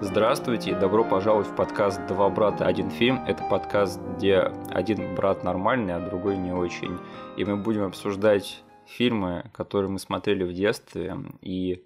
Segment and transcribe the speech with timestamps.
[0.00, 3.20] Здравствуйте добро пожаловать в подкаст «Два брата, один фильм».
[3.26, 6.96] Это подкаст, где один брат нормальный, а другой не очень.
[7.36, 11.84] И мы будем обсуждать фильмы, которые мы смотрели в детстве, и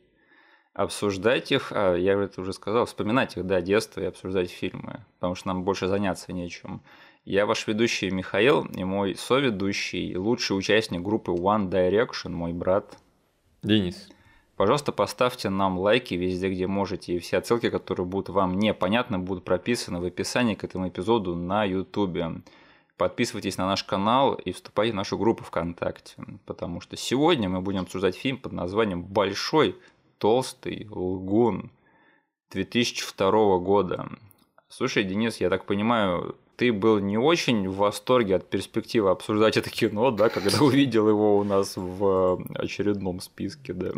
[0.74, 5.34] обсуждать их, а я это уже сказал, вспоминать их, да, детство и обсуждать фильмы, потому
[5.34, 6.82] что нам больше заняться нечем.
[7.24, 12.94] Я ваш ведущий Михаил и мой соведущий, лучший участник группы One Direction, мой брат.
[13.62, 14.10] Денис.
[14.62, 19.42] Пожалуйста, поставьте нам лайки везде, где можете, и все отсылки, которые будут вам непонятны, будут
[19.42, 22.44] прописаны в описании к этому эпизоду на YouTube.
[22.96, 26.14] Подписывайтесь на наш канал и вступайте в нашу группу ВКонтакте,
[26.46, 29.74] потому что сегодня мы будем обсуждать фильм под названием «Большой
[30.18, 31.72] толстый лгун»
[32.52, 34.10] 2002 года.
[34.68, 39.70] Слушай, Денис, я так понимаю, ты был не очень в восторге от перспективы обсуждать это
[39.70, 43.90] кино, да, когда увидел его у нас в очередном списке, да?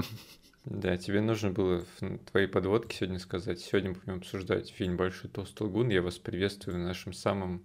[0.64, 3.60] Да, тебе нужно было в твоей подводке сегодня сказать.
[3.60, 5.90] Сегодня будем обсуждать фильм «Большой толстый лгун».
[5.90, 7.62] Я вас приветствую в нашем самом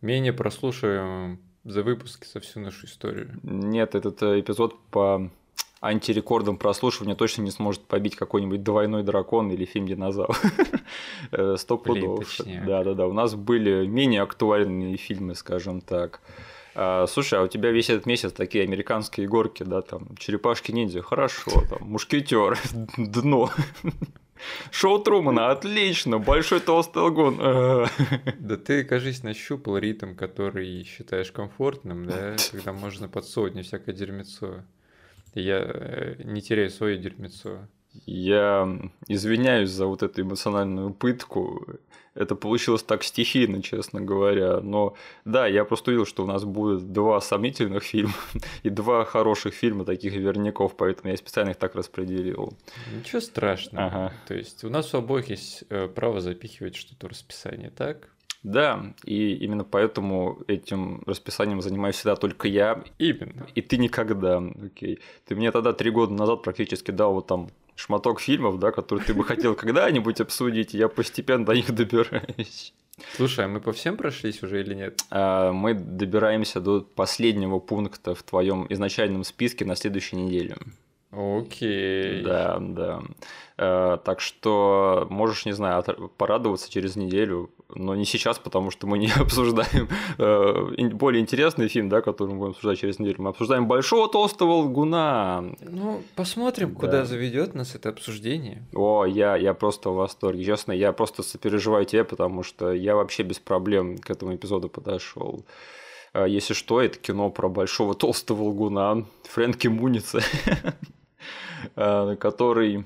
[0.00, 3.38] менее прослушиваемом за выпуске со всю нашу историю.
[3.42, 5.28] Нет, этот э, эпизод по
[5.80, 10.36] антирекордам прослушивания точно не сможет побить какой-нибудь двойной дракон или фильм динозавр.
[11.32, 12.40] Э, сто пудов.
[12.66, 13.06] Да, да, да.
[13.06, 16.20] У нас были менее актуальные фильмы, скажем так.
[16.82, 21.02] А, слушай, а у тебя весь этот месяц такие американские горки, да, там, черепашки ниндзя,
[21.02, 22.58] хорошо, там, мушкетер,
[22.96, 23.50] дно.
[24.70, 27.36] Шоу Трумана, отлично, большой толстый лгун.
[28.38, 34.62] Да ты, кажись, нащупал ритм, который считаешь комфортным, да, когда можно под сотню всякое дерьмецо.
[35.34, 37.68] Я э, не теряю свое дерьмецо.
[38.06, 38.68] Я
[39.08, 41.66] извиняюсь за вот эту эмоциональную пытку.
[42.14, 44.60] Это получилось так стихийно, честно говоря.
[44.60, 48.14] Но да, я просто увидел, что у нас будет два сомнительных фильма
[48.62, 52.52] и два хороших фильма таких верняков, поэтому я специально их так распределил.
[52.94, 53.86] Ничего страшного.
[53.86, 54.12] Ага.
[54.26, 58.10] То есть у нас у обоих есть э, право запихивать что-то в расписание, так?
[58.42, 62.82] Да, и именно поэтому этим расписанием занимаюсь всегда только я.
[62.98, 63.46] Именно.
[63.54, 64.38] И ты никогда.
[64.38, 65.00] Окей.
[65.26, 67.50] Ты мне тогда три года назад практически дал вот там
[67.80, 72.74] шматок фильмов, да, которые ты бы хотел когда-нибудь обсудить, и я постепенно до них добираюсь.
[73.16, 75.00] Слушай, а мы по всем прошлись уже или нет?
[75.10, 80.56] А, мы добираемся до последнего пункта в твоем изначальном списке на следующей неделе.
[81.12, 82.22] Окей.
[82.22, 83.02] Да, да.
[83.58, 85.82] Э, так что можешь, не знаю,
[86.16, 89.88] порадоваться через неделю, но не сейчас, потому что мы не обсуждаем
[90.18, 93.22] э, более интересный фильм, да, который мы будем обсуждать через неделю.
[93.22, 95.44] Мы обсуждаем большого толстого лгуна.
[95.60, 96.80] Ну, посмотрим, да.
[96.80, 98.62] куда заведет нас это обсуждение.
[98.72, 100.44] О, я, я просто в восторге.
[100.44, 105.44] Честно, я просто сопереживаю тебе, потому что я вообще без проблем к этому эпизоду подошел.
[106.14, 110.20] Э, если что, это кино про большого толстого лгуна Фрэнки Муница.
[111.76, 112.84] Э, который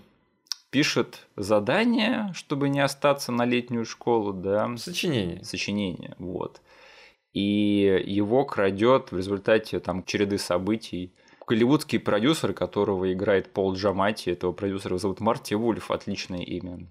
[0.71, 4.77] пишет задание, чтобы не остаться на летнюю школу, да.
[4.77, 5.45] Сочинение.
[5.45, 6.61] Сочинение, вот.
[7.33, 11.13] И его крадет в результате там череды событий
[11.47, 16.87] голливудский продюсер, которого играет Пол Джамати, этого продюсера зовут Марти Вульф, отличное имя.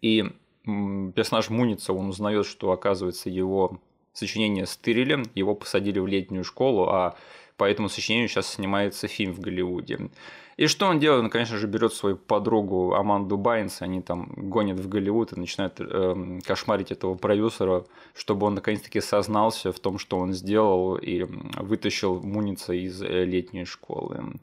[0.00, 0.24] И
[0.64, 3.80] персонаж Муница, он узнает, что, оказывается, его
[4.12, 7.16] сочинение стырили, его посадили в летнюю школу, а
[7.56, 10.10] по этому сочинению сейчас снимается фильм в Голливуде.
[10.58, 11.22] И что он делает?
[11.22, 15.74] Он, конечно же, берет свою подругу Аманду Байнс, они там гонят в Голливуд и начинают
[15.78, 22.20] э, кошмарить этого продюсера, чтобы он наконец-таки сознался в том, что он сделал и вытащил
[22.20, 24.34] Муница из э, летней школы.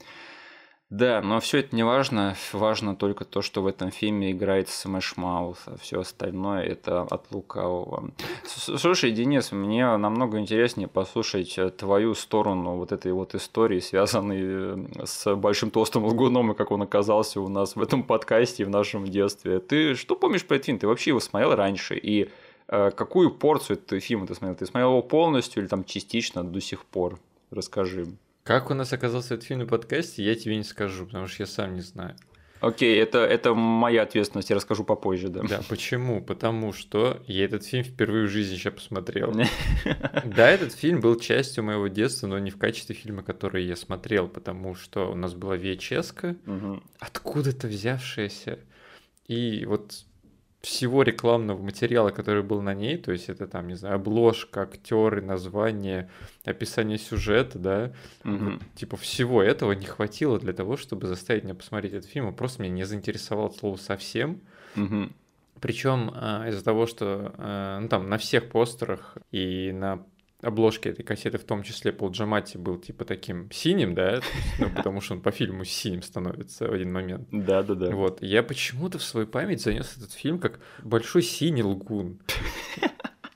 [0.96, 2.38] Да, но все это не важно.
[2.54, 7.30] Важно только то, что в этом фильме играет Smash Mouth, а все остальное это от
[7.32, 8.12] лукавого.
[8.46, 14.86] Слушай, Денис, мне намного интереснее послушать э, твою сторону вот этой вот истории, связанной э,
[15.04, 19.04] с большим толстым лгуном и как он оказался у нас в этом подкасте в нашем
[19.04, 19.60] детстве.
[19.60, 20.80] Ты что помнишь про этот фильм?
[20.80, 21.98] Ты вообще его смотрел раньше?
[21.98, 22.30] И
[22.70, 24.56] э, какую порцию этого фильма ты смотрел?
[24.56, 27.20] Ты смотрел его полностью или там частично до сих пор?
[27.52, 28.08] Расскажи.
[28.46, 31.48] Как у нас оказался этот фильм на подкасте, я тебе не скажу, потому что я
[31.48, 32.16] сам не знаю.
[32.62, 35.42] Окей, это, это моя ответственность, я расскажу попозже, да.
[35.42, 36.24] Да, почему?
[36.24, 39.34] Потому что я этот фильм впервые в жизни сейчас посмотрел.
[40.26, 44.28] Да, этот фильм был частью моего детства, но не в качестве фильма, который я смотрел,
[44.28, 48.60] потому что у нас была VHS, откуда-то взявшаяся.
[49.28, 50.06] И вот
[50.66, 55.22] всего рекламного материала, который был на ней, то есть это там, не знаю, обложка, актеры,
[55.22, 56.10] название,
[56.44, 58.46] описание сюжета, да, угу.
[58.46, 62.36] вот, типа всего этого не хватило для того, чтобы заставить меня посмотреть этот фильм, он
[62.36, 64.42] просто меня не заинтересовал от слова совсем.
[64.76, 65.10] Угу.
[65.62, 70.04] Причем а, из-за того, что а, ну, там на всех постерах и на
[70.46, 74.22] обложки этой кассеты, в том числе Пол Джаматти, был типа таким синим, да,
[74.60, 77.28] ну, потому что он по фильму синим становится в один момент.
[77.32, 77.92] Да, да, да.
[77.92, 82.20] Вот, я почему-то в свою память занес этот фильм как большой синий лгун.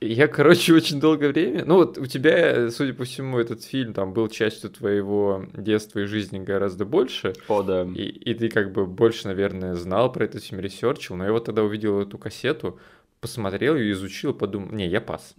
[0.02, 1.66] Я, короче, очень долгое время...
[1.66, 6.06] Ну вот у тебя, судя по всему, этот фильм там был частью твоего детства и
[6.06, 7.34] жизни гораздо больше.
[7.50, 7.84] О, да.
[7.84, 11.16] И, и ты как бы больше, наверное, знал про этот фильм, research ил.
[11.16, 12.80] Но я вот тогда увидел эту кассету,
[13.20, 15.36] посмотрел ее, изучил, подумал, не, я пас.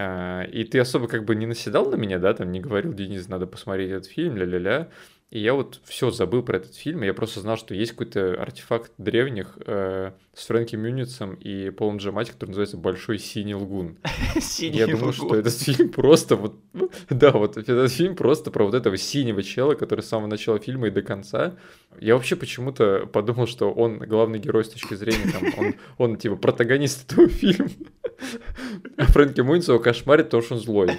[0.00, 3.28] А, и ты особо как бы не наседал на меня, да, там не говорил, Денис,
[3.28, 4.88] надо посмотреть этот фильм, ля-ля-ля.
[5.30, 7.02] И я вот все забыл про этот фильм.
[7.02, 12.30] Я просто знал, что есть какой-то артефакт древних э, с Фрэнки Мюницем и Полом Джамати,
[12.30, 13.98] который называется Большой синий лгун.
[14.40, 16.54] Синий Я думал, что этот фильм просто вот...
[17.10, 20.86] Да, вот этот фильм просто про вот этого синего чела, который с самого начала фильма
[20.86, 21.56] и до конца.
[22.00, 26.36] Я вообще почему-то подумал, что он главный герой с точки зрения, там, он, он типа
[26.36, 27.68] протагонист этого фильма.
[28.96, 30.90] А Фрэнки Мюнис его кошмарит, потому что он злой.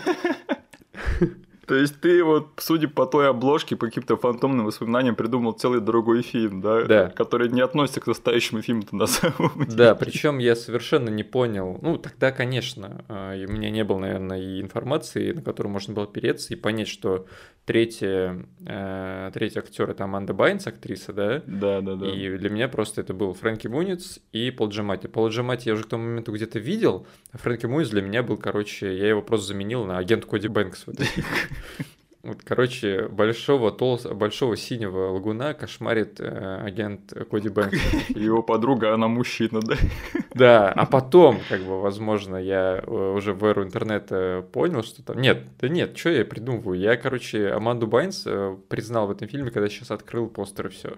[1.70, 6.24] То есть ты вот, судя по той обложке, по каким-то фантомным воспоминаниям, придумал целый другой
[6.24, 6.84] фильм, да?
[6.86, 7.10] Да.
[7.10, 9.78] Который не относится к настоящему фильму-то на самом деле.
[9.78, 11.78] Да, причем я совершенно не понял.
[11.84, 16.06] Ну, тогда, конечно, э, у меня не было, наверное, и информации, на которую можно было
[16.06, 17.28] опереться и понять, что
[17.70, 21.44] третья, э, третий актер это Аманда Байнс, актриса, да?
[21.46, 22.08] Да, да, да.
[22.08, 25.06] И для меня просто это был Фрэнки Муниц и Пол Джамати.
[25.06, 28.38] Пол Джамати я уже к тому моменту где-то видел, а Фрэнки Муниц для меня был,
[28.38, 30.88] короче, я его просто заменил на агент Коди Бэнкс.
[30.88, 30.96] Вот,
[32.24, 34.06] вот короче, большого, толс...
[34.06, 37.80] большого синего лагуна кошмарит э, агент Коди Бэнкс.
[38.10, 39.76] Его подруга, она мужчина, да?
[40.34, 45.20] Да, а потом, как бы, возможно, я э, уже в эру интернета понял, что там...
[45.20, 46.80] Нет, да нет, что я придумываю?
[46.80, 50.98] Я, короче, Аманду Байнс э, признал в этом фильме, когда сейчас открыл постер и все.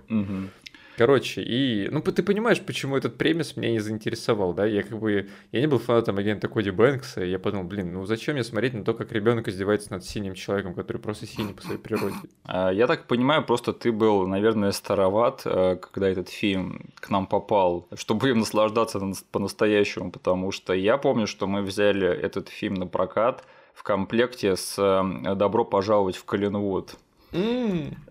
[1.02, 4.68] Короче, и, ну, ты понимаешь, почему этот премис меня не заинтересовал, да?
[4.68, 8.06] Я как бы, я не был фанатом агента Коди Бэнкса, и я подумал, блин, ну
[8.06, 11.64] зачем мне смотреть на то, как ребенок издевается над синим человеком, который просто синий по
[11.64, 12.14] своей природе?
[12.46, 17.26] А, Я так понимаю, просто ты был, наверное, староват, э, когда этот фильм к нам
[17.26, 22.76] попал, чтобы им наслаждаться на- по-настоящему, потому что я помню, что мы взяли этот фильм
[22.76, 23.44] на прокат
[23.74, 26.96] в комплекте с э, «Добро пожаловать в Коллинвуд».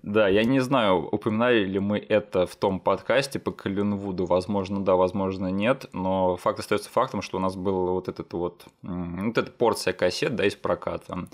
[0.02, 4.96] Да, я не знаю, упоминали ли мы это в том подкасте по Коллинвуду, возможно, да,
[4.96, 9.50] возможно, нет, но факт остается фактом, что у нас был вот этот вот, вот эта
[9.50, 11.28] порция кассет, да, из проката.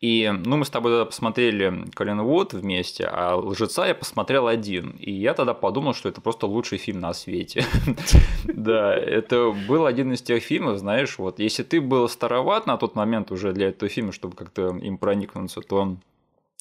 [0.00, 4.92] И, ну, мы с тобой тогда посмотрели Коллинвуд вместе, а «Лжеца» я посмотрел один.
[4.98, 7.64] И я тогда подумал, что это просто лучший фильм на свете.
[8.44, 12.94] Да, это был один из тех фильмов, знаешь, вот, если ты был староват на тот
[12.94, 15.96] момент уже для этого фильма, чтобы как-то им проникнуться, то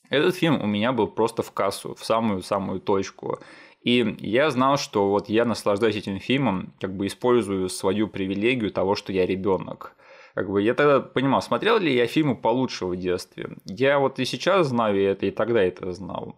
[0.10, 3.40] этот фильм у меня был просто в кассу, в самую-самую точку.
[3.82, 8.96] И я знал, что вот я наслаждаюсь этим фильмом, как бы использую свою привилегию того,
[8.96, 9.96] что я ребенок.
[10.36, 13.58] Как бы я тогда понимал, смотрел ли я фильмы получше в детстве.
[13.66, 16.36] Я вот и сейчас знаю это, и тогда это знал.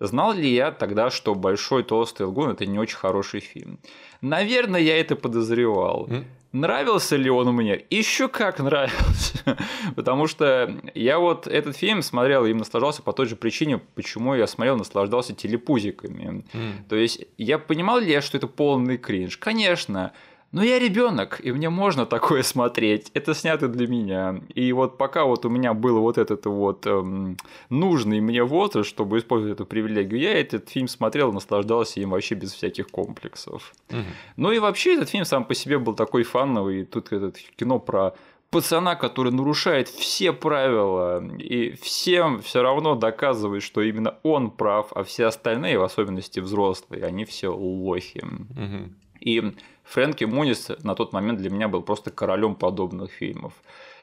[0.00, 3.78] Знал ли я тогда, что «Большой толстый лгун»– это не очень хороший фильм?
[4.20, 6.08] Наверное, я это подозревал.
[6.52, 7.82] Нравился ли он мне?
[7.88, 9.56] Еще как нравился.
[9.96, 14.34] Потому что я вот этот фильм смотрел и им наслаждался по той же причине, почему
[14.34, 16.44] я смотрел наслаждался телепузиками.
[16.52, 16.84] М.
[16.88, 19.38] То есть я понимал ли я, что это полный кринж?
[19.38, 20.12] Конечно.
[20.52, 23.10] Но я ребенок, и мне можно такое смотреть.
[23.14, 24.40] Это снято для меня.
[24.54, 27.38] И вот пока вот у меня был вот этот вот эм,
[27.70, 32.52] нужный мне возраст, чтобы использовать эту привилегию, я этот фильм смотрел, наслаждался им вообще без
[32.52, 33.72] всяких комплексов.
[33.90, 34.04] Мгм.
[34.36, 36.84] Ну и вообще этот фильм сам по себе был такой фановый.
[36.84, 38.14] Тут этот кино про
[38.50, 45.02] пацана, который нарушает все правила и всем все равно доказывает, что именно он прав, а
[45.02, 48.22] все остальные, в особенности взрослые, они все лохи.
[48.22, 48.94] Мгм.
[49.20, 53.52] И Фрэнки Мунис на тот момент для меня был просто королем подобных фильмов.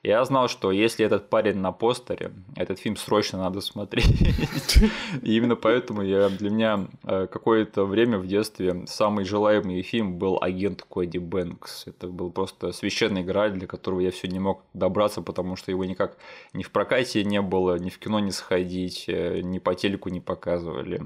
[0.02, 4.08] Я знал, что если этот парень на постере, этот фильм срочно надо смотреть.
[5.22, 10.38] И именно поэтому я, для меня э, какое-то время в детстве самый желаемый фильм был
[10.42, 11.88] «Агент Коди Бэнкс».
[11.88, 15.84] Это был просто священный граль, для которого я все не мог добраться, потому что его
[15.84, 16.18] никак
[16.54, 20.22] ни в прокате не было, ни в кино не сходить, э, ни по телеку не
[20.22, 21.02] показывали.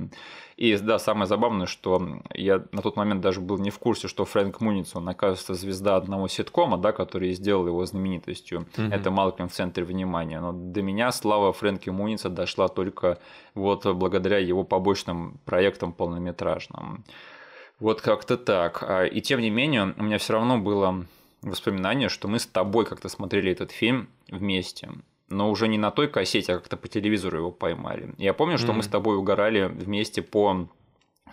[0.63, 4.23] И да, самое забавное, что я на тот момент даже был не в курсе, что
[4.23, 8.65] Фрэнк Муниц, он, оказывается, звезда одного ситкома, да, который сделал его знаменитостью.
[8.77, 8.93] Мгм.
[8.93, 10.39] Это Малкольм в центре внимания.
[10.39, 13.17] Но до меня слава Фрэнки Муница дошла только
[13.55, 17.03] вот благодаря его побочным проектам полнометражным.
[17.81, 18.83] Вот как-то так.
[18.87, 21.05] А, И тем не менее, у меня все равно было
[21.41, 24.91] воспоминание, что мы с тобой как-то смотрели этот фильм вместе.
[25.33, 28.13] Но уже не на той кассете, а как-то по телевизору его поймали.
[28.17, 28.83] Я помню, что мы Мгм.
[28.83, 30.67] с тобой угорали вместе по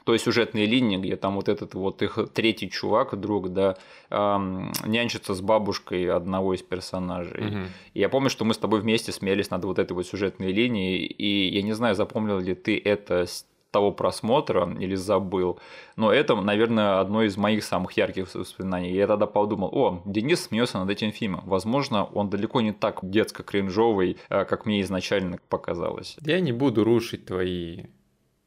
[0.04, 3.76] той сюжетной линии, где там вот этот вот их третий чувак, друг, да,
[4.08, 7.46] эм, нянчится с бабушкой одного из персонажей.
[7.46, 7.58] Угу.
[7.94, 11.04] И я помню, что мы с тобой вместе смеялись над вот этой вот сюжетной линией,
[11.04, 15.58] и я не знаю, запомнил ли ты это с того просмотра или забыл.
[15.96, 18.92] Но это, наверное, одно из моих самых ярких воспоминаний.
[18.92, 21.42] Я тогда подумал, о, Денис смеется над этим фильмом.
[21.46, 26.16] Возможно, он далеко не так детско-кринжовый, э, как мне изначально показалось.
[26.20, 27.84] Я не буду рушить твои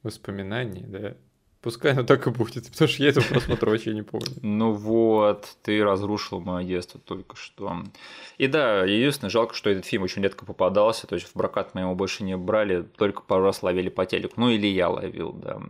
[0.04, 1.16] воспоминания, да.
[1.64, 4.28] Пускай оно так и будет, потому что я этого просмотра вообще не помню.
[4.42, 7.84] Ну вот, ты разрушил мое детство только что.
[8.38, 11.82] И да, единственное, жалко, что этот фильм очень редко попадался, то есть в прокат мы
[11.82, 14.34] его больше не брали, только пару раз ловили по телеку.
[14.38, 15.62] Ну или я ловил, да.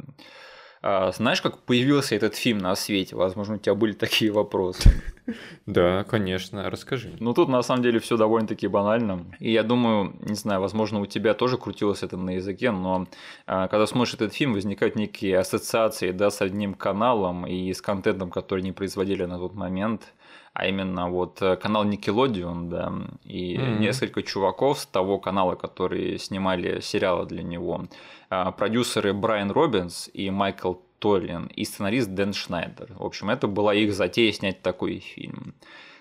[0.85, 3.15] А, знаешь, как появился этот фильм на свете?
[3.15, 4.91] Возможно, у тебя были такие вопросы.
[5.65, 7.15] Да, конечно, расскажи.
[7.21, 9.25] Ну, тут на самом деле все довольно-таки банально.
[9.39, 13.07] И я думаю, не знаю, возможно, у тебя тоже крутилось это на языке, но
[13.47, 18.31] а, когда смотришь этот фильм, возникают некие ассоциации да, с одним каналом и с контентом,
[18.31, 20.13] который не производили на тот момент
[20.53, 22.93] а именно вот э, канал Nickelodeon, да,
[23.23, 23.79] и mm-hmm.
[23.79, 27.85] несколько чуваков с того канала, которые снимали сериалы для него.
[28.29, 32.93] А, продюсеры Брайан Робинс и Майкл Толлин и сценарист Дэн Шнайдер.
[32.93, 35.55] В общем, это была их затея снять такой фильм.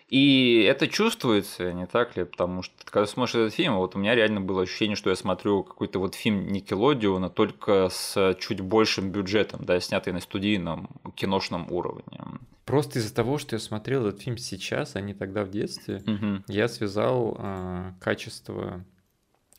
[0.08, 2.24] И это чувствуется, не так ли?
[2.24, 5.62] Потому что когда смотришь этот фильм, вот у меня реально было ощущение, что я смотрю
[5.62, 12.20] какой-то вот фильм Никелодиона, только с чуть большим бюджетом, да, снятый на студийном киношном уровне.
[12.64, 16.44] Просто из-за того, что я смотрел этот фильм сейчас, а не тогда в детстве, угу.
[16.46, 18.84] я связал э, качество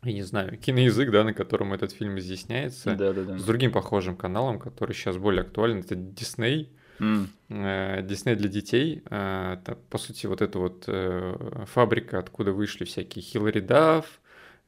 [0.03, 3.39] я не знаю, киноязык, да, на котором этот фильм изъясняется, да, да, да.
[3.39, 6.67] с другим похожим каналом, который сейчас более актуален, это Disney.
[6.99, 8.03] Mm.
[8.03, 9.01] Дисней для детей.
[9.09, 14.21] Э, это, по сути, вот эта вот э, фабрика, откуда вышли всякие Хиллари Дафф,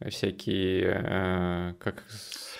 [0.10, 2.04] всякие, как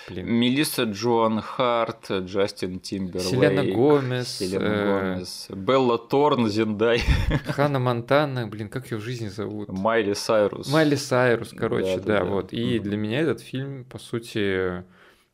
[0.08, 0.32] Блин.
[0.32, 3.28] Мелисса Джоан Харт, Джастин Тимберлейк.
[3.28, 4.28] Селена Гомес.
[4.28, 5.14] Селена э...
[5.14, 5.48] Гомес.
[5.50, 7.02] Белла Торн, Зиндай.
[7.46, 9.68] Ханна Монтана, блин, как ее в жизни зовут?
[9.68, 10.70] Майли Сайрус.
[10.72, 12.52] Майли Сайрус, короче, да, да, да вот.
[12.52, 14.84] И mm для меня этот фильм, по сути,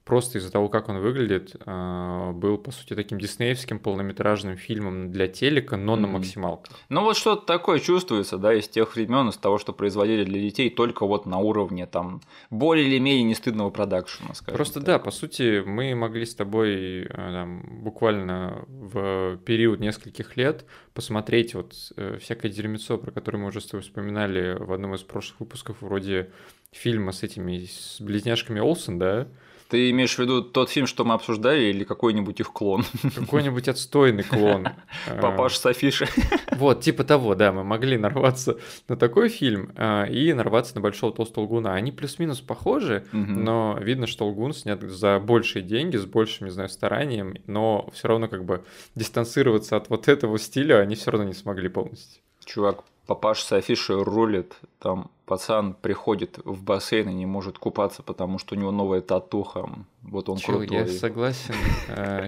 [0.05, 5.29] просто из-за того, как он выглядит, а, был, по сути, таким диснеевским полнометражным фильмом для
[5.29, 6.01] телека, но mm-hmm.
[6.01, 6.77] на максималках.
[6.89, 10.71] Ну вот что-то такое чувствуется, да, из тех времен, из того, что производили для детей,
[10.71, 14.85] только вот на уровне там более или менее нестыдного продакшена, скажем Просто так.
[14.85, 21.55] да, по сути, мы могли с тобой а, там, буквально в период нескольких лет посмотреть
[21.55, 25.41] вот э, всякое дерьмецо, про которое мы уже с тобой вспоминали в одном из прошлых
[25.41, 26.31] выпусков, вроде
[26.73, 29.29] фильма с этими с близняшками Олсен, да,
[29.73, 32.85] ты имеешь в виду тот фильм, что мы обсуждали, или какой-нибудь их клон?
[33.17, 34.69] Какой-нибудь отстойный клон.
[35.21, 36.07] Папаш с афиши.
[36.53, 41.13] Вот, типа того, да, мы могли нарваться на такой фильм а, и нарваться на Большого
[41.13, 41.75] Толстого Лгуна.
[41.75, 46.69] Они плюс-минус похожи, но видно, что Лгун снят за большие деньги, с большим, не знаю,
[46.69, 48.63] старанием, но все равно как бы
[48.95, 52.21] дистанцироваться от вот этого стиля они все равно не смогли полностью.
[52.45, 58.39] Чувак, папаш с афиши рулит, там пацан приходит в бассейн и не может купаться, потому
[58.39, 59.67] что у него новая татуха.
[60.03, 60.77] Вот он Чё, крутой.
[60.77, 61.55] Я согласен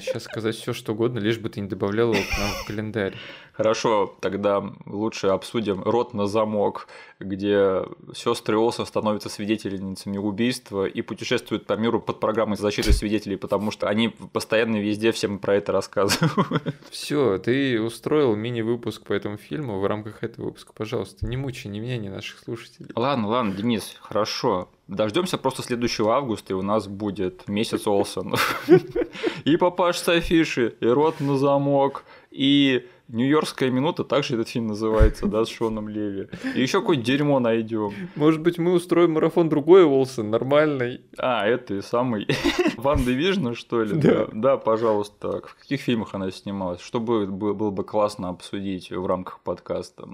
[0.00, 2.66] сейчас э, сказать все что угодно, лишь бы ты не добавлял его к нам в
[2.66, 3.14] календарь.
[3.56, 6.88] Хорошо, тогда лучше обсудим «Рот на замок»,
[7.20, 13.70] где сестры Олсен становятся свидетельницами убийства и путешествуют по миру под программой защиты свидетелей, потому
[13.70, 16.74] что они постоянно везде всем про это рассказывают.
[16.90, 20.72] Все, ты устроил мини-выпуск по этому фильму в рамках этого выпуска.
[20.72, 22.90] Пожалуйста, не мучай ни меня, ни наших слушателей.
[22.96, 24.68] Ладно, ладно, Денис, хорошо.
[24.88, 28.34] Дождемся просто следующего августа, и у нас будет месяц Олсен.
[29.44, 35.44] И папаш афиши, и рот на замок, и Нью-Йоркская минута, также этот фильм называется, да,
[35.44, 36.28] с Шоном Леви.
[36.54, 37.92] И еще какое-нибудь дерьмо найдем.
[38.14, 41.02] Может быть, мы устроим марафон другой Олсен, нормальный.
[41.18, 42.26] А, это и самый.
[42.76, 43.98] Ван Дивижн, что ли?
[44.00, 44.28] Да.
[44.32, 44.56] да.
[44.56, 45.42] пожалуйста.
[45.44, 46.80] В каких фильмах она снималась?
[46.80, 50.08] Что было, было бы классно обсудить в рамках подкаста?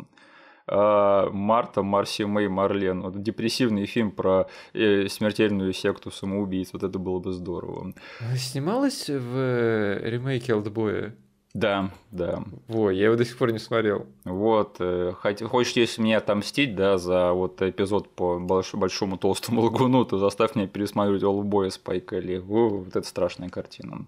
[0.66, 3.02] А, Марта, Марси Мэй, Марлен.
[3.02, 6.70] Вот депрессивный фильм про э, смертельную секту самоубийц.
[6.72, 7.92] Вот это было бы здорово.
[8.36, 11.14] Снималась в э, ремейке Олдбоя?
[11.52, 12.44] Да, да.
[12.68, 14.06] Во, я его до сих пор не смотрел.
[14.24, 15.12] Вот, э,
[15.48, 20.54] хочешь, если меня отомстить, да, за вот эпизод по больш, большому толстому лагуну, то заставь
[20.54, 22.38] меня пересматривать Олдбоя Спайка Ли.
[22.38, 24.06] Вот это страшная картина.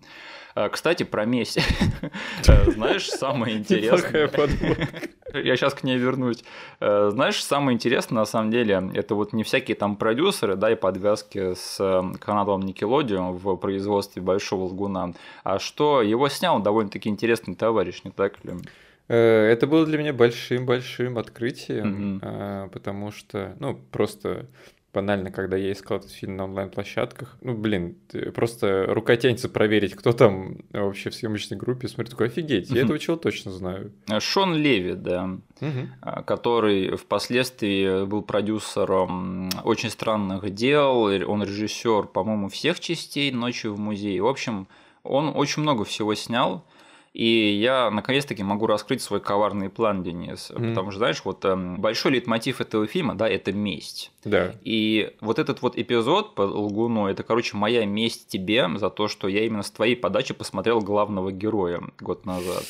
[0.54, 1.58] А, кстати, про месть.
[2.46, 4.30] Э, знаешь, самое интересное...
[5.32, 6.44] Я сейчас к ней вернусь.
[6.80, 10.74] Э, знаешь, самое интересное, на самом деле, это вот не всякие там продюсеры, да, и
[10.74, 11.76] подвязки с
[12.20, 18.44] каналом Nickelodeon в производстве Большого Лгуна, а что его снял довольно-таки интересный товарищ, не так
[18.44, 18.52] ли?
[19.08, 22.70] Э, это было для меня большим-большим открытием, mm-hmm.
[22.70, 24.46] потому что, ну, просто
[24.92, 27.96] банально, когда я искал этот фильм на онлайн-площадках, ну, блин,
[28.34, 32.98] просто рука тянется проверить, кто там вообще в съемочной группе, смотрю, такой, офигеть, я этого
[32.98, 33.92] чего точно знаю.
[34.20, 35.38] Шон Леви, да,
[36.26, 44.22] который впоследствии был продюсером «Очень странных дел», он режиссер, по-моему, всех частей «Ночи в музее».
[44.22, 44.68] В общем,
[45.04, 46.66] он очень много всего снял,
[47.12, 50.50] и я наконец-таки могу раскрыть свой коварный план, Денис.
[50.50, 50.70] Mm.
[50.70, 54.12] Потому что, знаешь, вот эм, большой лейтмотив этого фильма, да, это месть.
[54.24, 54.54] Да.
[54.62, 59.28] И вот этот вот эпизод по Лгуну, это, короче, моя месть тебе за то, что
[59.28, 62.64] я именно с твоей подачи посмотрел главного героя год назад.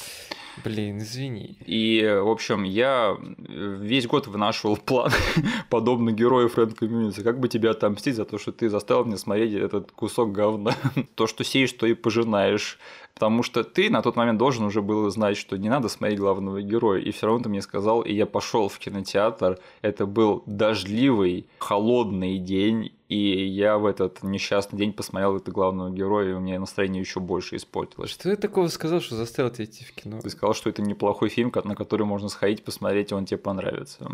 [0.64, 1.56] Блин, извини.
[1.66, 3.16] И, в общем, я
[3.48, 5.10] весь год вынашивал план,
[5.70, 7.22] подобно герою Фрэнки Муница.
[7.22, 10.74] Как бы тебя отомстить за то, что ты заставил меня смотреть этот кусок говна.
[11.14, 12.78] то, что сеешь, то и пожинаешь.
[13.14, 16.62] Потому что ты на тот момент должен уже был знать, что не надо смотреть главного
[16.62, 17.00] героя.
[17.00, 19.58] И все равно ты мне сказал, и я пошел в кинотеатр.
[19.82, 22.92] Это был дождливый, холодный день.
[23.08, 27.20] И я в этот несчастный день посмотрел это главного героя, и у меня настроение еще
[27.20, 28.10] больше испортилось.
[28.10, 30.20] Что ты такого сказал, что заставил тебя идти в кино?
[30.22, 34.10] Ты сказал, что это неплохой фильм, на который можно сходить, посмотреть, и он тебе понравится.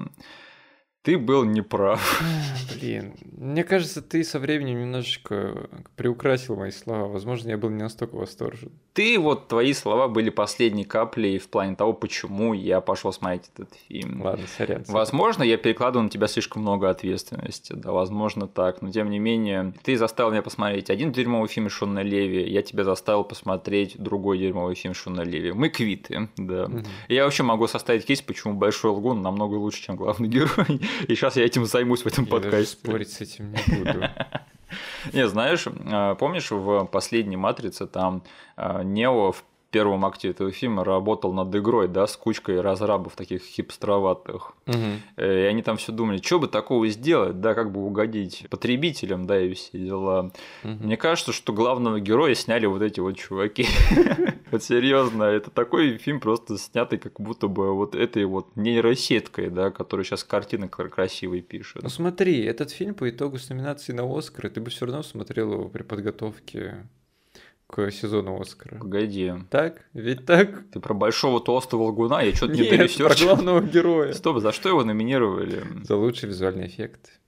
[1.08, 2.22] Ты был неправ.
[2.74, 7.08] Блин, мне кажется, ты со временем немножечко приукрасил мои слова.
[7.08, 8.72] Возможно, я был не настолько восторжен.
[8.92, 13.72] Ты вот твои слова были последней каплей в плане того, почему я пошел смотреть этот
[13.88, 14.20] фильм.
[14.22, 14.84] Ладно, сорян.
[14.88, 19.72] Возможно, я перекладываю на тебя слишком много ответственности, да, возможно так, но тем не менее,
[19.84, 24.74] ты заставил меня посмотреть один дерьмовый фильм Шона Леви, я тебя заставил посмотреть другой дерьмовый
[24.74, 25.52] фильм Шона Леви.
[25.52, 26.68] Мы квиты, да.
[27.08, 30.80] Я вообще могу составить кейс, почему Большой Лгун намного лучше, чем главный герой.
[31.06, 32.76] И сейчас я этим займусь в этом я подкасте.
[32.76, 34.04] спорить с этим не буду.
[35.12, 38.22] Не, знаешь, а, помнишь, в последней «Матрице» там
[38.56, 43.42] а, Нео в первом акте этого фильма работал над игрой, да, с кучкой разрабов таких
[43.42, 44.52] хипстроватых.
[44.66, 45.22] Угу.
[45.22, 49.40] И они там все думали, что бы такого сделать, да, как бы угодить потребителям, да,
[49.40, 50.32] и все дела.
[50.64, 50.72] Угу.
[50.84, 53.66] Мне кажется, что главного героя сняли вот эти вот чуваки.
[54.50, 59.70] Вот серьезно, это такой фильм просто снятый как будто бы вот этой вот нейросеткой, да,
[59.70, 61.82] которая сейчас картины красивые пишет.
[61.82, 65.52] Ну смотри, этот фильм по итогу с номинацией на Оскар, ты бы все равно смотрел
[65.52, 66.86] его при подготовке
[67.68, 68.78] к сезону Оскара.
[68.78, 69.32] Погоди.
[69.50, 69.84] Так?
[69.92, 70.64] Ведь так?
[70.72, 74.12] Ты про большого толстого лагуна, я что-то не Нет, про главного героя.
[74.14, 75.62] Стоп, за что его номинировали?
[75.84, 77.20] За лучший визуальный эффект.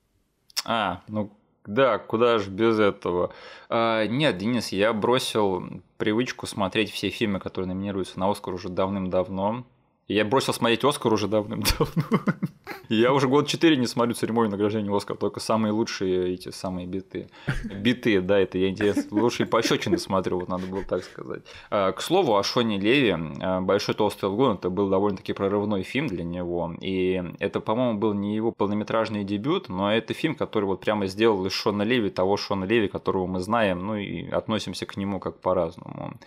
[0.65, 3.33] А, ну да, куда же без этого.
[3.69, 9.65] А, нет, Денис, я бросил привычку смотреть все фильмы, которые номинируются на Оскар уже давным-давно.
[10.11, 12.03] Я бросил смотреть Оскар уже давным-давно.
[12.89, 17.31] Я уже год четыре не смотрю церемонию награждения Оскар, только самые лучшие эти самые биты.
[17.63, 19.05] Биты, да, это я интересно.
[19.23, 21.43] Лучшие пощечины смотрю, вот надо было так сказать.
[21.71, 26.09] А, к слову, о Шоне Леви, а, «Большой толстый лгун» это был довольно-таки прорывной фильм
[26.09, 26.75] для него.
[26.81, 31.47] И это, по-моему, был не его полнометражный дебют, но это фильм, который вот прямо сделал
[31.47, 35.39] из Шона Леви того Шона Леви, которого мы знаем, ну и относимся к нему как
[35.39, 36.19] по-разному.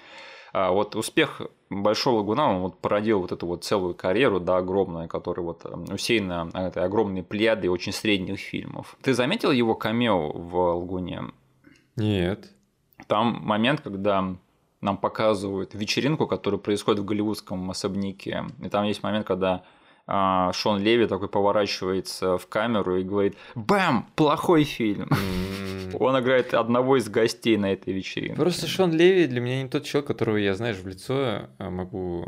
[0.53, 1.41] А вот успех
[1.81, 5.85] Большого Лагуна, он вот породил вот эту вот целую карьеру, да, огромную, которая вот эм,
[5.93, 8.97] усеяна этой огромной плеядой очень средних фильмов.
[9.01, 11.23] Ты заметил его камео в Лгуне?
[11.95, 12.49] Нет.
[13.07, 14.35] Там момент, когда
[14.81, 18.43] нам показывают вечеринку, которая происходит в голливудском особняке.
[18.61, 19.63] И там есть момент, когда
[20.07, 24.07] Шон Леви такой поворачивается в камеру и говорит «Бэм!
[24.15, 25.09] Плохой фильм!»
[25.99, 28.35] Он играет одного из гостей на этой вечеринке.
[28.35, 32.27] Просто Шон Леви для меня не тот человек, которого я, знаешь, в лицо а, могу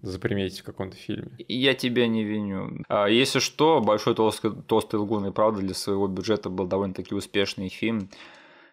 [0.00, 1.30] заприметить в каком-то фильме.
[1.46, 2.82] Я тебя не виню.
[2.88, 7.68] А, если что, «Большой толстый, толстый лгун» и правда для своего бюджета был довольно-таки успешный
[7.68, 8.08] фильм.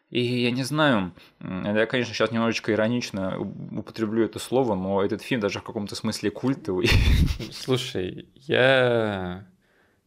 [0.10, 5.42] И я не знаю, я, конечно, сейчас немножечко иронично употреблю это слово, но этот фильм
[5.42, 6.90] даже в каком-то смысле культовый.
[7.52, 9.46] Слушай, я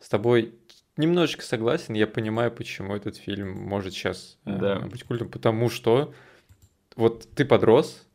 [0.01, 0.55] с тобой
[0.97, 4.81] немножечко согласен, я понимаю, почему этот фильм может сейчас э, да.
[4.81, 6.13] быть культом, потому что
[6.97, 8.07] вот ты подрос,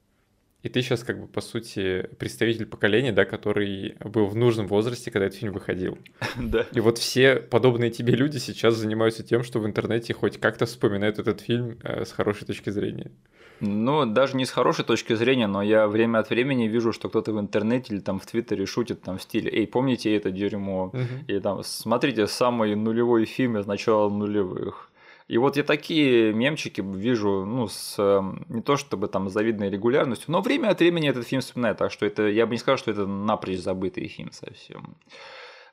[0.68, 5.12] и ты сейчас как бы, по сути, представитель поколения, да, который был в нужном возрасте,
[5.12, 5.98] когда этот фильм выходил.
[6.38, 6.66] Да.
[6.74, 11.20] И вот все подобные тебе люди сейчас занимаются тем, что в интернете хоть как-то вспоминают
[11.20, 13.12] этот фильм э, с хорошей точки зрения.
[13.60, 17.32] Ну, даже не с хорошей точки зрения, но я время от времени вижу, что кто-то
[17.32, 21.08] в интернете или там в Твиттере шутит там в стиле «Эй, помните это дерьмо?» uh
[21.28, 24.87] И там «Смотрите самый нулевой фильм из начала нулевых».
[25.28, 30.32] И вот я такие мемчики вижу, ну, с эм, не то чтобы там завидной регулярностью,
[30.32, 32.92] но время от времени этот фильм вспоминаю, так что это, я бы не сказал, что
[32.92, 34.96] это напрочь забытый фильм совсем.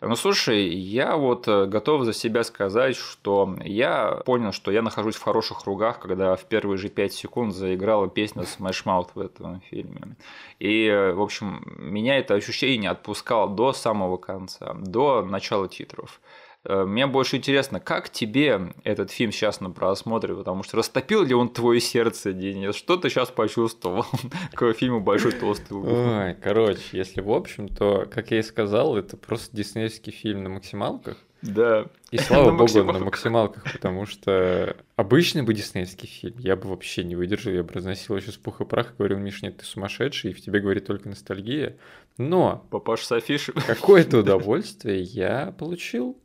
[0.01, 5.15] Ну, слушай, я вот э, готов за себя сказать, что я понял, что я нахожусь
[5.15, 9.63] в хороших кругах, когда в первые же 5 секунд заиграла песня Smash Mouth в этом
[9.63, 10.17] фильме.
[10.59, 16.21] И, э, в общем, меня это ощущение отпускало до самого конца, до начала титров.
[16.65, 21.35] Э, мне больше интересно, как тебе этот фильм сейчас на просмотре, потому что растопил ли
[21.35, 22.75] он твое сердце, Денис?
[22.75, 24.07] Что ты сейчас почувствовал
[24.55, 25.93] к фильму «Большой толстый лгун»?
[25.93, 30.49] Ой, короче, если в общем, то, как я и сказал, это просто диснеевский фильм на
[30.49, 31.19] максималках.
[31.43, 31.87] Да.
[32.11, 37.05] И слава на богу, на максималках, потому что обычный бы диснеевский фильм я бы вообще
[37.05, 39.67] не выдержал, я бы разносил еще с пух и прах и говорил, Миш, нет, ты
[39.67, 41.77] сумасшедший, и в тебе говорит только ностальгия.
[42.17, 42.67] Но...
[42.71, 43.51] Папаш Софиш.
[43.67, 46.17] Какое-то удовольствие я получил.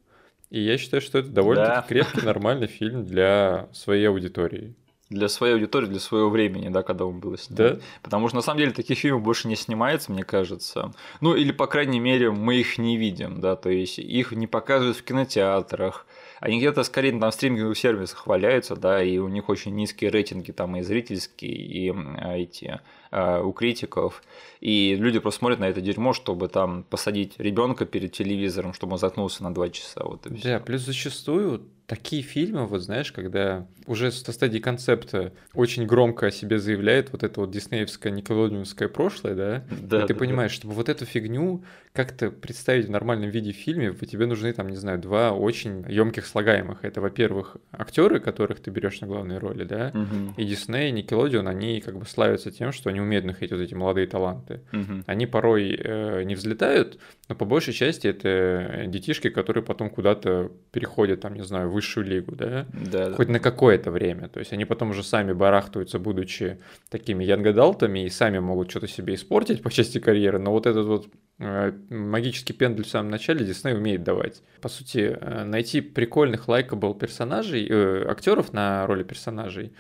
[0.50, 1.82] И я считаю, что это довольно-таки да.
[1.88, 4.76] крепкий, нормальный фильм для своей аудитории
[5.10, 7.58] для своей аудитории, для своего времени, да, когда он был снят.
[7.58, 7.80] Да?
[8.04, 10.94] Потому что на самом деле таких фильмов больше не снимается, мне кажется.
[11.20, 14.98] Ну, или, по крайней мере, мы их не видим, да, то есть их не показывают
[14.98, 16.06] в кинотеатрах.
[16.40, 20.76] Они где-то скорее на стриминговых сервисах валяются, да, и у них очень низкие рейтинги там
[20.78, 22.80] и зрительские, и эти
[23.12, 24.22] у критиков.
[24.60, 29.00] И люди просто смотрят на это дерьмо, чтобы там посадить ребенка перед телевизором, чтобы он
[29.00, 30.04] заткнулся на два часа.
[30.04, 35.88] Вот и да, плюс зачастую такие фильмы, вот знаешь, когда уже со стадии концепта очень
[35.88, 39.66] громко о себе заявляет вот это вот диснеевское, никелодеоновское прошлое, да?
[39.82, 40.04] Да.
[40.04, 40.58] И ты да, понимаешь, да.
[40.58, 44.76] чтобы вот эту фигню как-то представить в нормальном виде в фильме, тебе нужны там, не
[44.76, 46.86] знаю, два очень емких слагаемых.
[46.86, 49.92] Это, во-первых, актеры, которых ты берешь на главные роли, да?
[49.96, 50.36] Угу.
[50.38, 53.74] И Дисней, и Никелодеон, они как бы славятся тем, что они умеют находить вот эти
[53.74, 54.62] молодые таланты.
[54.74, 55.04] Угу.
[55.06, 61.22] Они порой э, не взлетают, но по большей части это детишки, которые потом куда-то переходят,
[61.22, 62.66] там, не знаю, в высшую лигу, да?
[62.74, 63.14] Да.
[63.14, 63.34] Хоть да.
[63.34, 64.30] на какое-то время.
[64.30, 66.60] То есть они потом уже сами барахтаются, будучи
[66.90, 71.08] такими янгадалтами, и сами могут что-то себе испортить по части карьеры, но вот этот вот
[71.40, 74.42] э, магический пендель в самом начале Дисней умеет давать.
[74.62, 79.74] По сути, э, найти прикольных лайкабл персонажей, э, актеров на роли персонажей,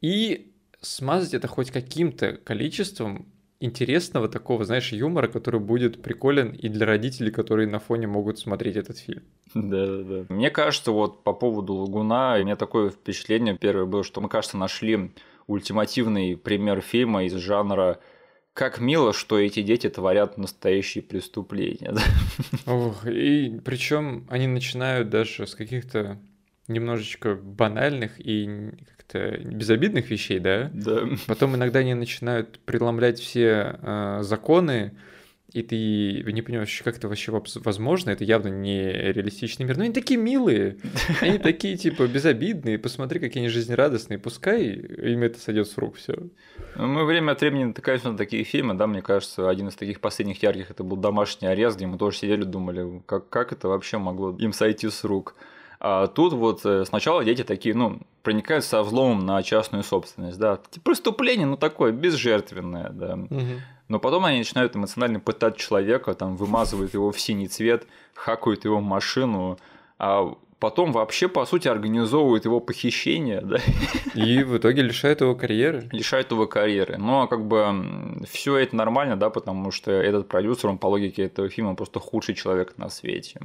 [0.00, 0.52] и
[0.86, 3.26] смазать это хоть каким-то количеством
[3.58, 8.76] интересного такого, знаешь, юмора, который будет приколен и для родителей, которые на фоне могут смотреть
[8.76, 9.22] этот фильм.
[9.54, 10.26] Да, да, да.
[10.28, 14.56] Мне кажется, вот по поводу Лагуна, у меня такое впечатление первое было, что мы, кажется,
[14.56, 15.12] нашли
[15.46, 17.98] ультимативный пример фильма из жанра
[18.52, 21.94] как мило, что эти дети творят настоящие преступления.
[22.66, 26.18] Ох, и причем они начинают даже с каких-то
[26.66, 28.70] немножечко банальных и
[29.06, 30.70] как-то безобидных вещей, да?
[30.72, 31.04] Да.
[31.26, 34.92] Потом иногда они начинают преломлять все э, законы,
[35.52, 37.32] и ты не понимаешь, как это вообще
[37.64, 39.76] возможно, это явно не реалистичный мир.
[39.76, 40.76] Но они такие милые,
[41.20, 46.14] они такие, типа, безобидные, посмотри, какие они жизнерадостные, пускай им это сойдет с рук, все.
[46.74, 50.00] Ну, мы время от времени натыкаемся на такие фильмы, да, мне кажется, один из таких
[50.00, 53.98] последних ярких это был «Домашний арест», где мы тоже сидели, думали, как, как это вообще
[53.98, 55.36] могло им сойти с рук.
[55.80, 60.58] А тут вот э, сначала дети такие, ну, проникают со взломом на частную собственность, да.
[60.82, 63.14] Преступление, ну, такое, безжертвенное, да.
[63.14, 63.60] Угу.
[63.88, 68.80] Но потом они начинают эмоционально пытать человека, там, вымазывают его в синий цвет, хакают его
[68.80, 69.58] машину,
[69.98, 73.58] а потом вообще, по сути, организовывают его похищение, да.
[74.14, 75.88] И в итоге лишают его карьеры.
[75.92, 76.96] Лишают его карьеры.
[76.96, 80.86] Но ну, а как бы все это нормально, да, потому что этот продюсер, он по
[80.86, 83.38] логике этого фильма просто худший человек на свете.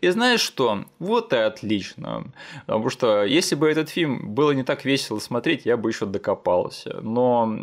[0.00, 0.84] И знаешь что?
[0.98, 2.24] Вот и отлично.
[2.66, 6.98] Потому что если бы этот фильм было не так весело смотреть, я бы еще докопался.
[7.02, 7.58] Но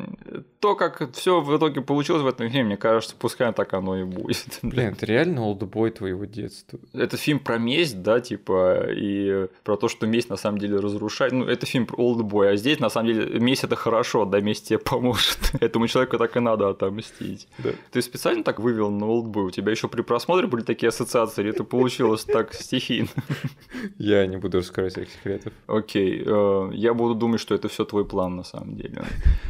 [0.59, 4.03] то, как все в итоге получилось в этом фильме, мне кажется, пускай так оно и
[4.03, 4.59] будет.
[4.61, 6.79] Блин, это реально олдбой твоего детства.
[6.93, 11.33] Это фильм про месть, да, типа и про то, что месть на самом деле разрушает.
[11.33, 14.67] Ну, это фильм про олдбой, а здесь на самом деле месть это хорошо, да, месть
[14.67, 15.37] тебе поможет.
[15.59, 17.47] Этому человеку так и надо отомстить.
[17.59, 17.71] Да.
[17.91, 19.45] Ты специально так вывел на олдбой?
[19.45, 23.09] У тебя еще при просмотре были такие ассоциации, или это получилось так стихийно?
[23.97, 25.53] Я не буду раскрывать своих секретов.
[25.67, 29.03] Окей, э, я буду думать, что это все твой план на самом деле.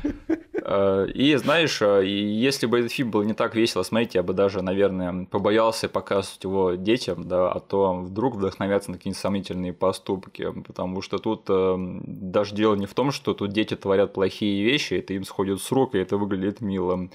[0.70, 4.34] Э, и знаешь, э, если бы этот фильм был не так весело смотреть, я бы
[4.34, 10.52] даже, наверное, побоялся показывать его детям, да, а то вдруг вдохновятся на какие-нибудь сомнительные поступки,
[10.52, 14.96] потому что тут э, даже дело не в том, что тут дети творят плохие вещи,
[14.96, 17.10] это им сходит с рук, и это выглядит мило.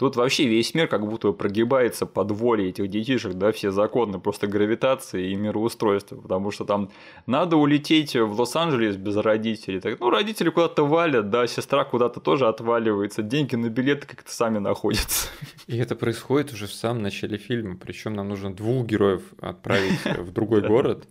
[0.00, 4.46] Тут вообще весь мир как будто прогибается под волей этих детишек, да, все законы просто
[4.46, 6.88] гравитации и мироустройства, потому что там
[7.26, 9.78] надо улететь в Лос-Анджелес без родителей.
[9.78, 14.56] Так, ну, родители куда-то валят, да, сестра куда-то тоже отваливается, деньги на билеты как-то сами
[14.56, 15.28] находятся.
[15.66, 20.32] И это происходит уже в самом начале фильма, причем нам нужно двух героев отправить в
[20.32, 21.08] другой город,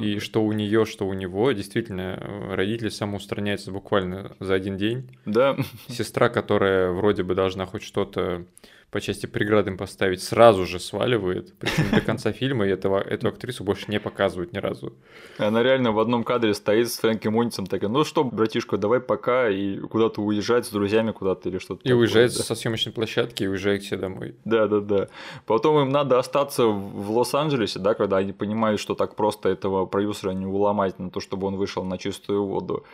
[0.00, 5.10] и что у нее, что у него, действительно, э, родители самоустраняются буквально за один день.
[5.26, 5.56] Да.
[5.88, 8.46] Сестра, которая вроде бы должна хоть что-то
[8.90, 11.54] по части преград им поставить, сразу же сваливает.
[11.58, 14.94] Причем до конца фильма этого, эту актрису больше не показывают ни разу.
[15.38, 19.48] Она реально в одном кадре стоит с Фрэнки Муницем, такая, ну что, братишка, давай пока,
[19.50, 21.80] и куда-то уезжать с друзьями куда-то или что-то.
[21.82, 22.42] И такое, уезжает да.
[22.42, 24.36] со съемочной площадки и уезжает все домой.
[24.44, 25.08] Да, да, да.
[25.46, 30.30] Потом им надо остаться в Лос-Анджелесе, да, когда они понимают, что так просто этого продюсера
[30.30, 32.84] не уломать на то, чтобы он вышел на чистую воду.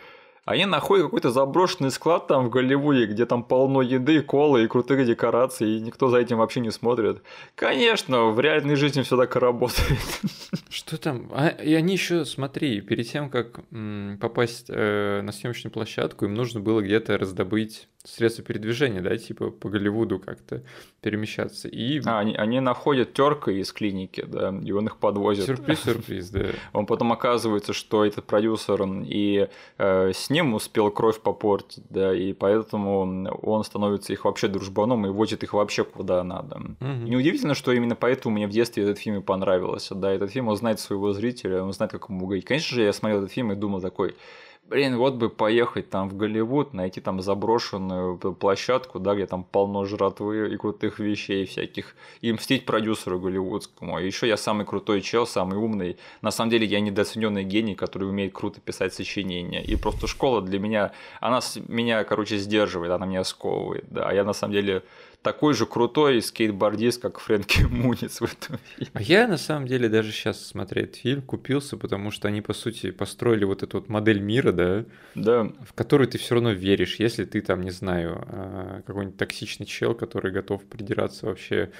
[0.45, 5.07] Они находят какой-то заброшенный склад там в Голливуде, где там полно еды, колы и крутых
[5.07, 7.23] декораций, и никто за этим вообще не смотрит.
[7.55, 10.01] Конечно, в реальной жизни все так и работает.
[10.69, 11.31] Что там?
[11.33, 16.35] А, и они еще, смотри, перед тем, как м, попасть э, на съемочную площадку, им
[16.35, 20.63] нужно было где-то раздобыть средства передвижения, да, типа по Голливуду как-то
[21.01, 21.69] перемещаться.
[21.69, 22.01] И...
[22.05, 25.47] А, они, они находят терка из клиники, да, и он их подвозит.
[25.47, 26.47] Сюрприз-сюрприз, да.
[26.73, 32.33] Он потом оказывается, что этот продюсер и э, с ним успел кровь попортить, да, и
[32.33, 36.57] поэтому он становится их вообще дружбаном и возит их вообще куда надо.
[36.57, 37.09] Угу.
[37.09, 40.57] Неудивительно, что именно поэтому мне в детстве этот фильм и понравился, да, этот фильм, он
[40.57, 42.45] знает своего зрителя, он знает, как ему угодить.
[42.45, 44.17] Конечно же, я смотрел этот фильм и думал такой,
[44.73, 49.85] блин, вот бы поехать там в Голливуд, найти там заброшенную площадку, да, где там полно
[49.85, 53.99] жратвы и крутых вещей всяких, и мстить продюсеру голливудскому.
[53.99, 55.99] И еще я самый крутой чел, самый умный.
[56.23, 59.63] На самом деле я недооцененный гений, который умеет круто писать сочинения.
[59.63, 64.09] И просто школа для меня, она меня, короче, сдерживает, она меня сковывает, да.
[64.09, 64.83] А я на самом деле
[65.23, 68.91] такой же крутой скейтбордист, как Фрэнки Муниц в этом фильме.
[68.93, 72.91] А я, на самом деле, даже сейчас смотреть фильм купился, потому что они, по сути,
[72.91, 75.53] построили вот эту вот модель мира, да, да.
[75.65, 79.95] в которую ты все равно веришь, если ты там, не знаю, а, какой-нибудь токсичный чел,
[79.95, 81.71] который готов придираться вообще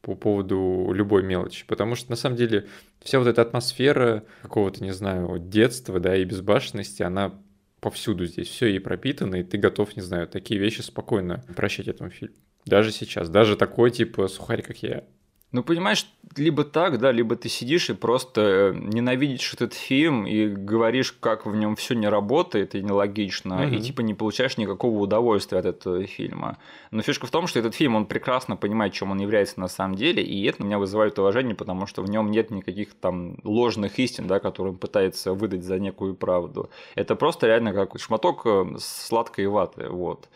[0.00, 1.64] по поводу любой мелочи.
[1.66, 2.66] Потому что, на самом деле,
[3.00, 7.32] вся вот эта атмосфера какого-то, не знаю, детства, да, и безбашенности, она
[7.80, 12.10] повсюду здесь, все ей пропитано, и ты готов, не знаю, такие вещи спокойно прощать этому
[12.10, 12.36] фильму.
[12.66, 15.04] Даже сейчас, даже такой типа сухарь, как я.
[15.52, 20.46] Ну, понимаешь, либо так, да, либо ты сидишь и просто э, ненавидишь этот фильм и
[20.46, 23.74] говоришь, как в нем все не работает и нелогично, угу.
[23.74, 26.56] и типа не получаешь никакого удовольствия от этого фильма.
[26.90, 29.94] Но фишка в том, что этот фильм, он прекрасно понимает, чем он является на самом
[29.94, 34.26] деле, и это меня вызывает уважение, потому что в нем нет никаких там ложных истин,
[34.26, 36.70] да, которые он пытается выдать за некую правду.
[36.94, 40.30] Это просто реально как шматок э, сладкой ваты, вот.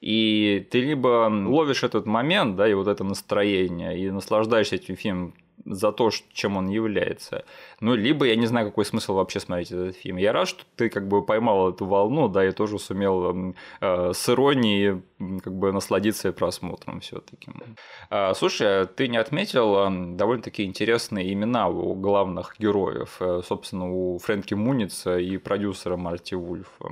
[0.00, 5.34] И ты либо ловишь этот момент, да, и вот это настроение, и наслаждаешься этим фильмом
[5.64, 7.44] за то, чем он является.
[7.80, 10.16] Ну, либо я не знаю, какой смысл вообще смотреть этот фильм.
[10.16, 14.28] Я рад, что ты как бы поймал эту волну, да, и тоже сумел э, с
[14.28, 17.50] иронией как бы насладиться просмотром все таки
[18.08, 24.18] а, Слушай, а ты не отметил довольно-таки интересные имена у главных героев, э, собственно, у
[24.18, 26.90] Фрэнки Муница и продюсера Марти Вульфа?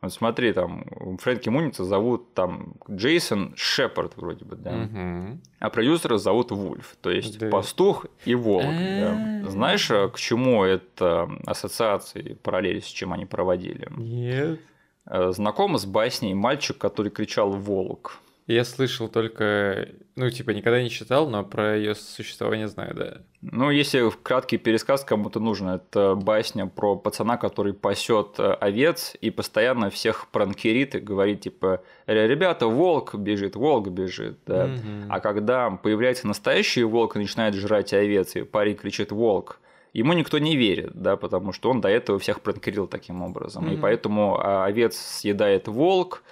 [0.00, 0.84] Вот смотри, там
[1.20, 4.70] Фрэнки Муница зовут там Джейсон Шепард вроде бы, да.
[4.70, 5.38] Угу.
[5.58, 7.50] А продюсера зовут Вульф, то есть да.
[7.50, 8.64] пастух и волк.
[8.64, 9.42] Да.
[9.46, 9.48] А.
[9.48, 13.88] Знаешь, к чему это ассоциации, параллели, с чем они проводили?
[13.96, 14.60] Нет.
[15.06, 18.18] Э, знакома с басней «Мальчик, который кричал волк».
[18.46, 23.18] Я слышал только, ну, типа, никогда не читал, но про ее существование знаю, да.
[23.40, 29.30] Ну, если краткий пересказ кому-то нужен, это басня про пацана, который пасет э, овец и
[29.30, 34.64] постоянно всех пранкерит и говорит, типа, ребята, волк бежит, волк бежит, да.
[34.64, 35.06] Угу.
[35.08, 39.60] А когда появляется настоящий волк и начинает жрать овец, и парень кричит «волк»,
[39.92, 43.68] ему никто не верит, да, потому что он до этого всех пранкерил таким образом.
[43.68, 43.74] Mm-hmm.
[43.74, 46.24] И поэтому а, овец съедает волк,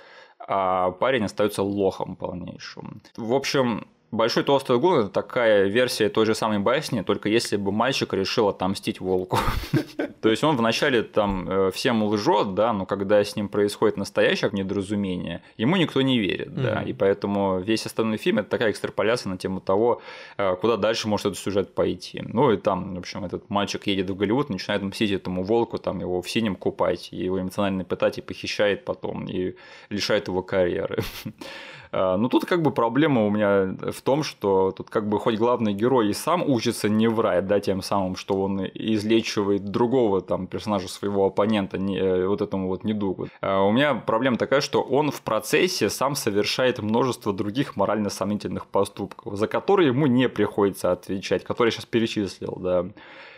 [0.48, 3.02] а парень остается лохом полнейшим.
[3.16, 7.70] В общем, Большой толстый лгун это такая версия той же самой басни, только если бы
[7.70, 9.38] мальчик решил отомстить волку.
[10.22, 14.50] То есть он вначале там э, всем лжет, да, но когда с ним происходит настоящее
[14.54, 19.36] недоразумение, ему никто не верит, да, и поэтому весь остальной фильм это такая экстраполяция на
[19.36, 20.00] тему того,
[20.38, 22.22] э, куда дальше может этот сюжет пойти.
[22.24, 26.00] Ну и там, в общем, этот мальчик едет в Голливуд, начинает мстить этому волку, там
[26.00, 29.56] его в синем купать, его эмоционально пытать и похищает потом, и
[29.90, 31.02] лишает его карьеры.
[31.98, 35.38] А, ну, тут как бы проблема у меня в том, что тут как бы хоть
[35.38, 40.46] главный герой и сам учится не врать, да, тем самым, что он излечивает другого там
[40.46, 43.28] персонажа своего оппонента не, э, вот этому вот недугу.
[43.40, 48.66] А у меня проблема такая, что он в процессе сам совершает множество других морально сомнительных
[48.66, 52.86] поступков, за которые ему не приходится отвечать, которые я сейчас перечислил, да.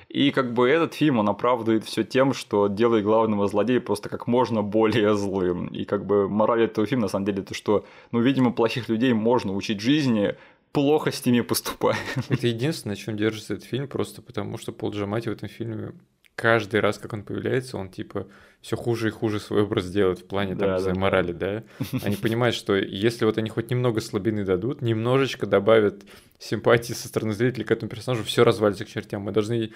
[0.09, 4.27] И как бы этот фильм, он оправдывает все тем, что делает главного злодея просто как
[4.27, 5.67] можно более злым.
[5.67, 9.13] И как бы мораль этого фильма, на самом деле, это что, ну, видимо, плохих людей
[9.13, 10.35] можно учить жизни,
[10.73, 11.97] плохо с ними поступая.
[12.31, 15.93] Это единственное, на чем держится этот фильм, просто потому что Пол Джамати в этом фильме
[16.39, 18.29] каждый раз, как он появляется, он типа
[18.61, 21.63] все хуже и хуже свой образ делать в плане там, да, да, морали, да.
[22.03, 26.03] Они понимают, что если вот они хоть немного слабины дадут, немножечко добавят
[26.39, 29.23] симпатии со стороны зрителей к этому персонажу, все развалится к чертям.
[29.23, 29.73] Мы должны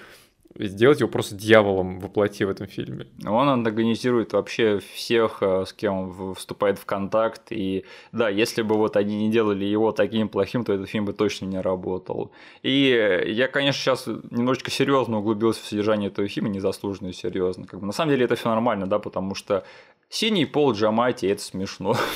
[0.58, 3.06] сделать его просто дьяволом воплоти в этом фильме.
[3.24, 7.50] Он антагонизирует вообще всех, э, с кем он вступает в контакт.
[7.50, 11.12] И да, если бы вот они не делали его таким плохим, то этот фильм бы
[11.12, 12.32] точно не работал.
[12.62, 17.66] И я, конечно, сейчас немножечко серьезно углубился в содержание этого фильма, незаслуженно серьезно.
[17.66, 19.64] Как бы, на самом деле это все нормально, да, потому что
[20.08, 21.96] синий пол Джамати это смешно.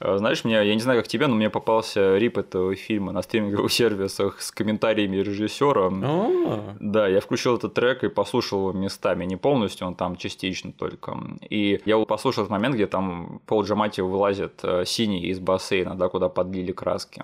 [0.00, 3.72] Знаешь, мне, я не знаю, как тебе, но мне попался рип этого фильма на стриминговых
[3.72, 5.90] сервисах с комментариями режиссера.
[5.92, 6.76] А.
[6.80, 11.16] Да, я включил этот трек и послушал его местами, не полностью, он там частично только.
[11.48, 16.08] И я послушал этот момент, где там Пол Джамати вылазит э, синий из бассейна, да,
[16.08, 17.22] куда подлили краски.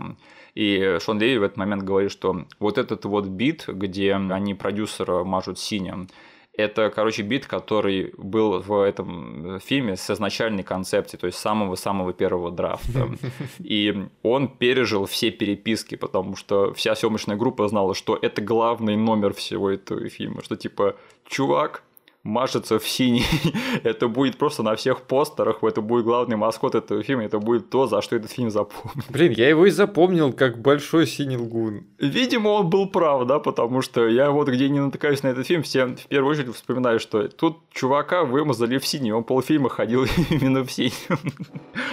[0.54, 5.24] И Шон Леви в этот момент говорит, что вот этот вот бит, где они продюсера
[5.24, 6.08] мажут синим,
[6.58, 12.50] это, короче, бит, который был в этом фильме с изначальной концепцией, то есть самого-самого первого
[12.50, 13.08] драфта.
[13.60, 19.34] И он пережил все переписки, потому что вся съемочная группа знала, что это главный номер
[19.34, 20.96] всего этого фильма, что типа,
[21.28, 21.84] чувак,
[22.22, 23.24] мажется в синий.
[23.84, 27.86] это будет просто на всех постерах, это будет главный маскот этого фильма, это будет то,
[27.86, 29.04] за что этот фильм запомнил.
[29.08, 31.86] Блин, я его и запомнил как большой синий лгун.
[31.98, 35.62] Видимо, он был прав, да, потому что я вот где не натыкаюсь на этот фильм,
[35.62, 40.64] все в первую очередь вспоминаю, что тут чувака вымазали в синий, он полфильма ходил именно
[40.64, 41.18] в синем.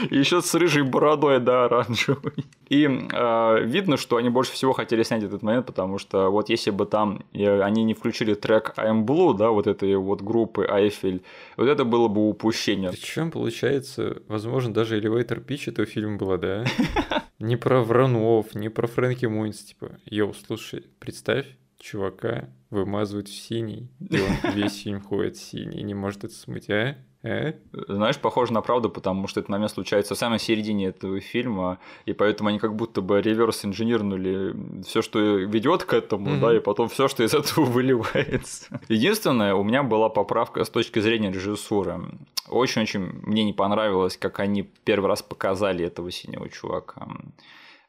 [0.10, 2.34] Еще с рыжей бородой, да, оранжевой.
[2.70, 6.72] И э, видно, что они больше всего хотели снять этот момент, потому что вот если
[6.72, 11.24] бы там э, они не включили трек I'm Blue, да, вот этой вот группы Айфель,
[11.58, 12.92] вот это было бы упущение.
[12.92, 16.66] Причем, получается, возможно, даже элевейтор пич этого фильма была, да?
[17.40, 21.46] Не про Вранов, не про Фрэнки Муинс, типа, йоу, слушай, представь,
[21.78, 26.96] чувака вымазывают в синий, и он весь фильм ходит синий, не может это смыть, а?
[27.26, 27.54] Э?
[27.88, 32.14] Знаешь, похоже на правду, потому что этот момент случается в самой середине этого фильма, и
[32.14, 36.40] поэтому они как будто бы реверс инженернули все, что ведет к этому, mm-hmm.
[36.40, 38.80] да, и потом все, что из этого выливается.
[38.90, 42.00] Единственное, у меня была поправка с точки зрения режиссуры.
[42.48, 47.08] Очень-очень мне не понравилось, как они первый раз показали этого синего чувака.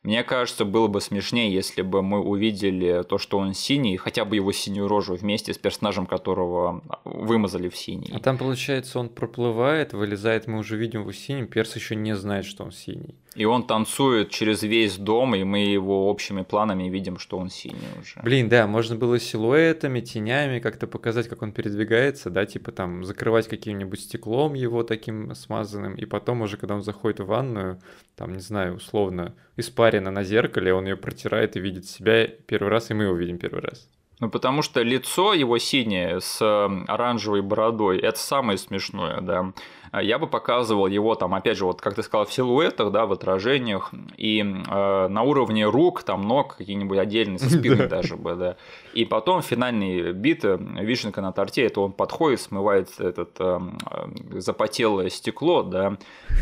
[0.07, 4.37] Мне кажется, было бы смешнее, если бы мы увидели то, что он синий, хотя бы
[4.37, 8.13] его синюю рожу вместе с персонажем, которого вымазали в синий.
[8.15, 12.45] А там, получается, он проплывает, вылезает, мы уже видим его синим, перс еще не знает,
[12.45, 13.17] что он синий.
[13.37, 17.77] И он танцует через весь дом, и мы его общими планами видим, что он синий
[18.01, 18.21] уже.
[18.23, 23.49] Блин, да, можно было силуэтами, тенями как-то показать, как он передвигается, да, типа там закрывать
[23.49, 27.81] каким-нибудь стеклом его таким смазанным, и потом уже, когда он заходит в ванную,
[28.17, 32.91] там, не знаю, условно, испарина на зеркале, он ее протирает и видит себя первый раз,
[32.91, 33.89] и мы его видим первый раз.
[34.19, 36.41] Ну, потому что лицо его синее с
[36.89, 39.53] оранжевой бородой– это самое смешное, да.
[39.97, 43.07] А я бы показывал его там, опять же, вот как ты сказал, в силуэтах, да,
[43.07, 48.35] в отражениях, и э, на уровне рук, там, ног какие-нибудь отдельные, со спины даже бы,
[48.35, 48.57] да.
[48.93, 53.59] И потом финальный бит, э, вишенка на торте, это он подходит, смывает этот э,
[53.91, 55.97] э, запотелое стекло, да,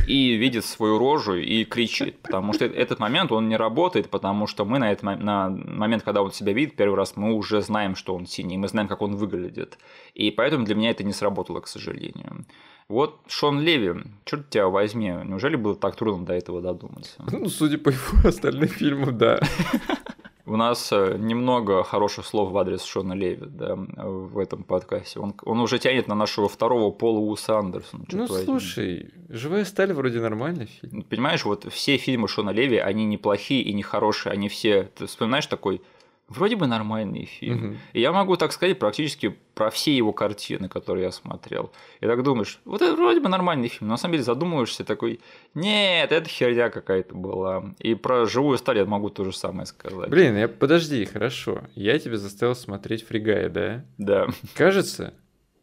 [0.09, 4.64] и видит свою рожу и кричит, потому что этот момент, он не работает, потому что
[4.64, 8.17] мы на этот на момент, когда он себя видит первый раз, мы уже знаем, что
[8.17, 9.79] он синий, мы знаем, как он выглядит.
[10.14, 12.45] И поэтому для меня это не сработало, к сожалению.
[12.88, 17.23] Вот Шон Леви, черт тебя возьми, неужели было так трудно до этого додуматься?
[17.31, 19.40] Ну, судя по его остальным фильмам, да.
[20.47, 25.18] У нас э, немного хороших слов в адрес Шона Леви да, в этом подкасте.
[25.18, 28.05] Он, он уже тянет на нашего второго Пола Уса Андерсона.
[28.12, 28.44] Ну, возьми.
[28.44, 31.01] слушай, «Живая сталь» вроде нормальный фильм.
[31.03, 34.90] Понимаешь, вот все фильмы Шона Леви, они неплохие и не хорошие, они все...
[34.94, 35.81] Ты вспоминаешь такой
[36.29, 37.71] вроде бы нормальный фильм.
[37.71, 37.77] Угу.
[37.93, 41.73] И я могу так сказать практически про все его картины, которые я смотрел.
[42.01, 45.21] И так думаешь, вот это вроде бы нормальный фильм, но на самом деле задумываешься такой,
[45.55, 47.75] нет, это херня какая-то была.
[47.79, 50.11] И про живую сталь я могу то же самое сказать.
[50.11, 51.63] Блин, я подожди, хорошо.
[51.75, 53.85] Я тебя заставил смотреть Фригая, да?
[53.99, 54.27] Да.
[54.55, 55.15] Кажется,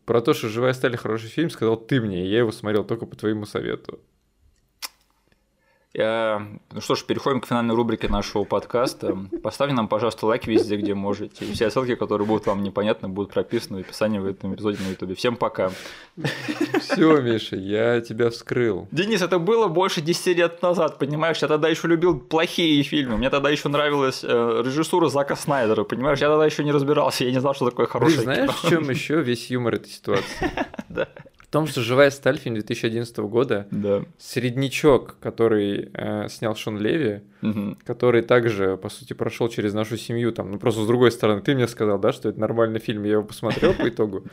[0.06, 3.06] про то, что «Живая сталь» хороший фильм, сказал ты мне, и я его смотрел только
[3.06, 4.00] по твоему совету.
[5.93, 6.47] Я...
[6.71, 9.17] Ну что ж, переходим к финальной рубрике нашего подкаста.
[9.43, 11.43] Поставьте нам, пожалуйста, лайк везде, где можете.
[11.43, 14.89] И все ссылки, которые будут вам непонятны, будут прописаны в описании в этом эпизоде на
[14.89, 15.17] YouTube.
[15.17, 15.71] Всем пока.
[16.80, 18.88] Все, Миша, я тебя вскрыл.
[18.91, 21.39] Денис, это было больше 10 лет назад, понимаешь?
[21.39, 23.17] Я тогда еще любил плохие фильмы.
[23.17, 26.19] Мне тогда еще нравилась э, режиссура Зака Снайдера, понимаешь?
[26.19, 28.89] Я тогда еще не разбирался, я не знал, что такое хорошее Ты знаешь, в чем
[28.89, 30.51] еще весь юмор этой ситуации?
[30.89, 31.08] Да
[31.51, 34.03] том, что «Живая сталь» фильм 2011 года, да.
[34.17, 37.77] среднячок, который э, снял Шон Леви, угу.
[37.83, 41.53] который также, по сути, прошел через нашу семью, там, ну просто с другой стороны, ты
[41.53, 44.23] мне сказал, да, что это нормальный фильм, я его посмотрел по итогу,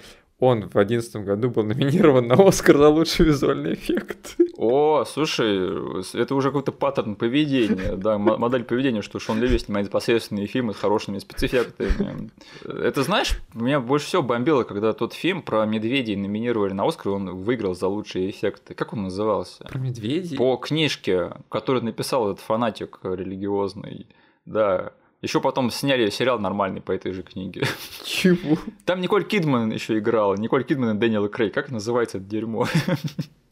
[0.40, 4.36] он в 2011 году был номинирован на Оскар за лучший визуальный эффект.
[4.56, 10.46] О, слушай, это уже какой-то паттерн поведения, да, модель поведения, что Шон Леви снимает посредственные
[10.46, 12.30] фильмы с хорошими спецэффектами.
[12.64, 17.30] Это, знаешь, меня больше всего бомбило, когда тот фильм про медведей номинировали на Оскар, он
[17.42, 18.74] выиграл за лучшие эффекты.
[18.74, 19.64] Как он назывался?
[19.64, 20.36] Про медведей?
[20.36, 24.06] По книжке, которую написал этот фанатик религиозный.
[24.46, 27.62] Да, еще потом сняли сериал нормальный по этой же книге.
[28.04, 28.58] Чего?
[28.84, 30.36] Там Николь Кидман еще играла.
[30.36, 31.50] Николь Кидман и Дэниел Крей.
[31.50, 32.66] Как называется это дерьмо?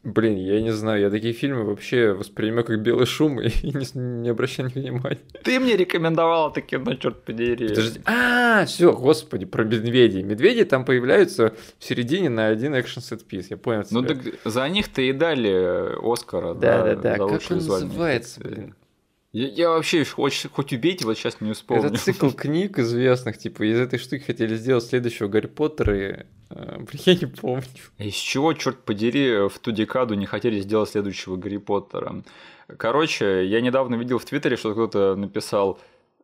[0.03, 4.29] Блин, я не знаю, я такие фильмы вообще воспринимаю как белый шум и не, не
[4.29, 5.19] обращаю внимания.
[5.43, 7.67] Ты мне рекомендовал это кино, черт подери.
[7.67, 7.99] Подожди.
[8.05, 10.23] А, все, господи, про медведей.
[10.23, 13.49] Медведи там появляются в середине на один экшен сет пис.
[13.49, 13.83] Я понял.
[13.91, 16.53] Ну так за них-то и дали Оскара.
[16.53, 17.17] Да, да, да.
[17.17, 17.27] да.
[17.27, 18.75] Как он называется, блин?
[19.33, 21.87] Я, я вообще хоть, хоть убейте, вот сейчас не вспомню.
[21.87, 26.85] Это цикл книг известных, типа, из этой штуки хотели сделать следующего Гарри Поттера, и, э,
[26.93, 27.63] я не помню.
[27.97, 32.23] Из чего, черт подери, в ту декаду не хотели сделать следующего Гарри Поттера?
[32.77, 35.79] Короче, я недавно видел в Твиттере, что кто-то написал,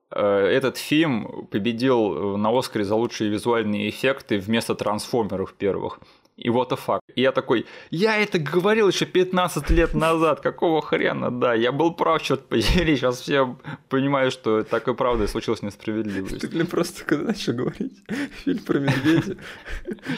[0.09, 5.99] э, этот фильм победил на Оскаре за лучшие визуальные эффекты вместо трансформеров первых
[6.35, 6.99] и what the fuck.
[7.15, 11.93] И я такой, я это говорил еще 15 лет назад, какого хрена, да, я был
[11.93, 13.57] прав, черт подери, сейчас все
[13.89, 16.39] понимают, что так и правда случилась несправедливость.
[16.39, 18.03] Ты, блин, просто когда начал говорить
[18.43, 19.37] фильм про медведя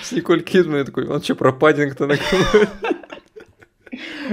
[0.01, 2.69] с Николь Кидман, я такой, он что, про Паддингтона говорит?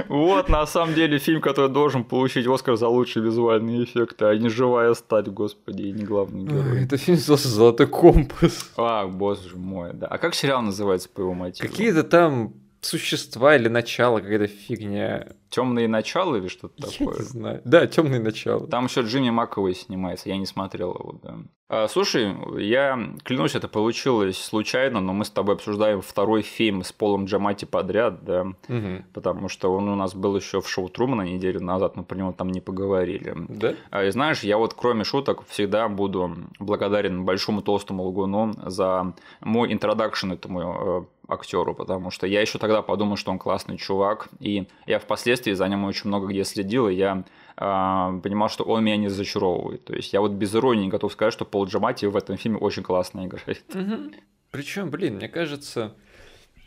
[0.08, 4.48] Вот, на самом деле, фильм, который должен получить Оскар за лучшие визуальные эффекты, а не
[4.48, 6.84] живая стать, господи, и не главный герой.
[6.84, 8.72] Это фильм назывался «Золотой компас».
[8.76, 10.06] А, боже мой, да.
[10.06, 11.68] А как сериал называется по его мотиву?
[11.68, 15.28] Какие-то там существа или начало, какая-то фигня.
[15.50, 17.18] Темные начала или что-то такое?
[17.18, 17.62] Не знаю.
[17.64, 18.66] Да, темные начала.
[18.66, 21.38] Там еще Джимми Маковой снимается, я не смотрел его, да.
[21.68, 26.92] А, слушай, я клянусь, это получилось случайно, но мы с тобой обсуждаем второй фильм с
[26.92, 29.04] Полом Джамати подряд, да, угу.
[29.14, 32.32] потому что он у нас был еще в шоу Трумана неделю назад, мы про него
[32.32, 33.34] там не поговорили.
[33.48, 33.74] Да?
[33.90, 39.72] А, и знаешь, я вот кроме шуток всегда буду благодарен большому толстому лгуну за мой
[39.72, 44.98] интродакшн этому актеру, потому что я еще тогда подумал, что он классный чувак, и я
[44.98, 47.24] впоследствии за ним очень много где следил, и я
[47.56, 49.84] э, понимал, что он меня не зачаровывает.
[49.84, 52.82] То есть я вот без иронии готов сказать, что Пол Джамати в этом фильме очень
[52.82, 53.64] классно играет.
[53.74, 54.14] Угу.
[54.50, 55.94] Причем, блин, мне кажется,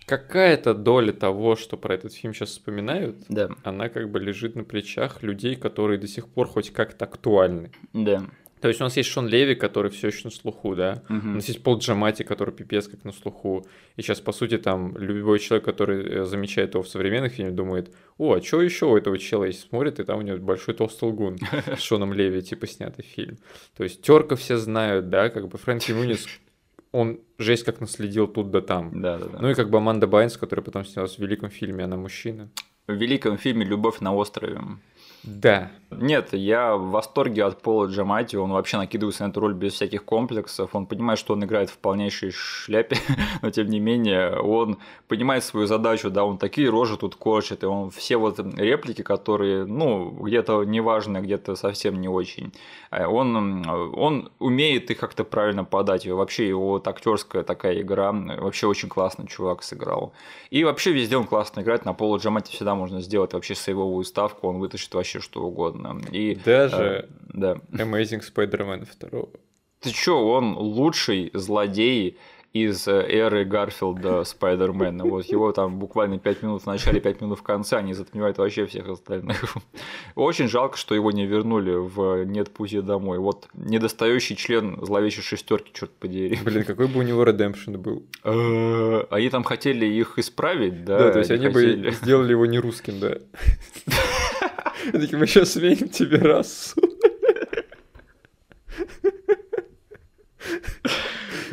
[0.05, 3.49] какая-то доля того, что про этот фильм сейчас вспоминают, да.
[3.63, 7.71] она как бы лежит на плечах людей, которые до сих пор хоть как-то актуальны.
[7.93, 8.23] Да.
[8.65, 11.03] То есть у нас есть Шон Леви, который все еще на слуху, да.
[11.07, 11.19] Угу.
[11.19, 13.67] У нас есть Пол Джамати, который пипец как на слуху.
[13.95, 17.93] И сейчас, по сути, там любой человек, который э, замечает его в современных фильмах, думает,
[18.17, 19.69] о, а что еще у этого чела есть?
[19.69, 21.37] Смотрит, и там у него большой толстый лгун
[21.77, 23.37] с Шоном Леви, типа, снятый фильм.
[23.77, 26.25] То есть терка все знают, да, как бы Фрэнки Мунис
[26.91, 28.99] он жесть как наследил тут да там.
[28.99, 29.37] Да, да, да.
[29.41, 32.49] Ну и как бы Аманда Байнс, которая потом снялась в великом фильме «Она мужчина».
[32.87, 34.59] В великом фильме «Любовь на острове».
[35.25, 35.71] Да.
[35.97, 40.03] Нет, я в восторге от Пола Джамати, он вообще накидывается на эту роль без всяких
[40.03, 42.97] комплексов, он понимает, что он играет в полнейшей шляпе,
[43.41, 44.77] но тем не менее он
[45.07, 49.65] понимает свою задачу, да, он такие рожи тут корчит, и он все вот реплики, которые,
[49.65, 52.51] ну, где-то неважно, где-то совсем не очень,
[52.91, 58.11] э, он, он умеет их как-то правильно подать, и вообще его вот актерская такая игра,
[58.11, 60.13] вообще очень классно чувак сыграл.
[60.49, 64.47] И вообще везде он классно играет, на Пола Джамати всегда можно сделать вообще сейвовую ставку,
[64.47, 65.84] он вытащит вообще что угодно.
[66.11, 67.53] И, Даже э, да.
[67.71, 69.21] Amazing Spider-Man 2.
[69.81, 72.17] Ты чё, он лучший злодей
[72.55, 75.03] из э, эры Гарфилда Спайдермена.
[75.15, 78.65] Вот его там буквально 5 минут в начале, 5 минут в конце, они затмевают вообще
[78.65, 79.57] всех остальных.
[80.15, 83.19] Очень жалко, что его не вернули в «Нет пути домой».
[83.19, 86.39] Вот недостающий член зловещей шестерки, черт подери.
[86.45, 88.03] Блин, какой бы у него редемпшн был.
[88.23, 90.97] Э, они там хотели их исправить, да?
[90.97, 93.17] Да, то есть они бы сделали его не русским, да.
[94.91, 96.81] Такие, мы сейчас сменим тебе расу.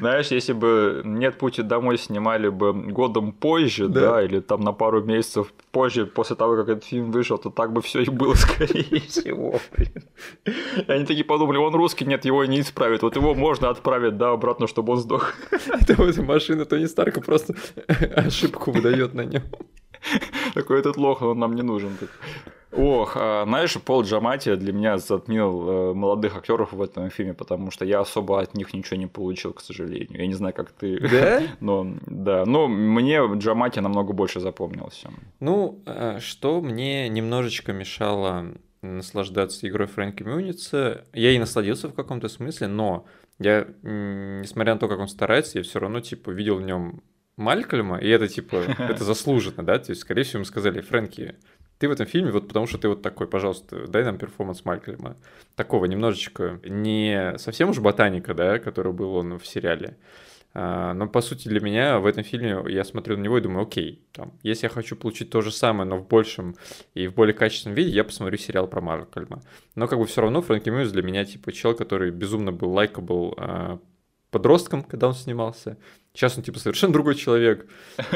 [0.02, 4.00] Знаешь, если бы «Нет пути домой» снимали бы годом позже, да.
[4.00, 7.72] да, или там на пару месяцев позже, после того, как этот фильм вышел, то так
[7.72, 9.60] бы все и было, скорее всего.
[9.76, 10.02] Блин.
[10.44, 13.02] И они такие подумали, он русский, нет, его не исправит.
[13.02, 15.34] Вот его можно отправить, да, обратно, чтобы он сдох.
[15.52, 17.54] Это вот машина Тони Старка просто
[18.16, 19.44] ошибку выдает на нем.
[20.54, 21.96] Такой этот лох, он нам не нужен.
[22.72, 27.70] Ох, а, знаешь, Пол Джамати для меня затмил э, молодых актеров в этом фильме, потому
[27.70, 30.20] что я особо от них ничего не получил, к сожалению.
[30.20, 30.98] Я не знаю, как ты.
[30.98, 31.42] Да?
[31.60, 35.10] Но да, но мне Джамати намного больше запомнился.
[35.40, 38.46] Ну, а, что мне немножечко мешало
[38.80, 43.06] наслаждаться игрой Фрэнки Мюница, я и насладился в каком-то смысле, но
[43.38, 47.02] я, несмотря на то, как он старается, я все равно типа видел в нем
[47.42, 51.34] Малькольма, и это типа, это заслуженно, да, то есть, скорее всего, ему сказали, Фрэнки,
[51.78, 55.16] ты в этом фильме вот потому, что ты вот такой, пожалуйста, дай нам перформанс Малькольма.
[55.56, 59.96] Такого немножечко не совсем уж ботаника, да, который был он в сериале,
[60.54, 63.62] а, но, по сути, для меня в этом фильме я смотрю на него и думаю,
[63.66, 66.56] окей, там, если я хочу получить то же самое, но в большем
[66.94, 69.42] и в более качественном виде, я посмотрю сериал про Малькольма.
[69.74, 73.34] Но как бы все равно Фрэнки Мунис для меня типа чел, который безумно был likeable
[73.38, 73.78] э,
[74.30, 75.78] подростком, когда он снимался.
[76.14, 77.66] Сейчас он типа совершенно другой человек.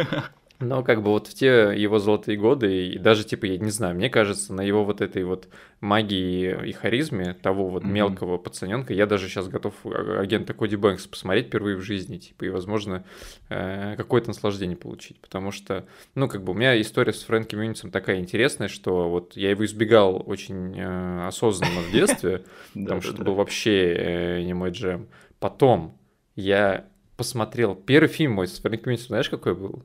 [0.59, 3.95] Но как бы вот в те его золотые годы, и даже типа, я не знаю,
[3.95, 5.49] мне кажется, на его вот этой вот
[5.81, 7.91] магии и харизме того вот mm-hmm.
[7.91, 12.45] мелкого пацаненка, я даже сейчас готов а, агента Коди Бэнкс посмотреть впервые в жизни, типа,
[12.45, 13.05] и, возможно,
[13.51, 15.21] э, какое-то наслаждение получить.
[15.21, 19.37] Потому что, ну, как бы у меня история с Фрэнки Мюнисом такая интересная, что вот
[19.37, 22.45] я его избегал очень э, осознанно в детстве,
[22.75, 25.09] потому что был вообще э, не мой джем.
[25.39, 25.99] Потом
[26.35, 26.87] я
[27.17, 29.83] посмотрел первый фильм мой с Фрэнки Мюнисом, знаешь, какой был?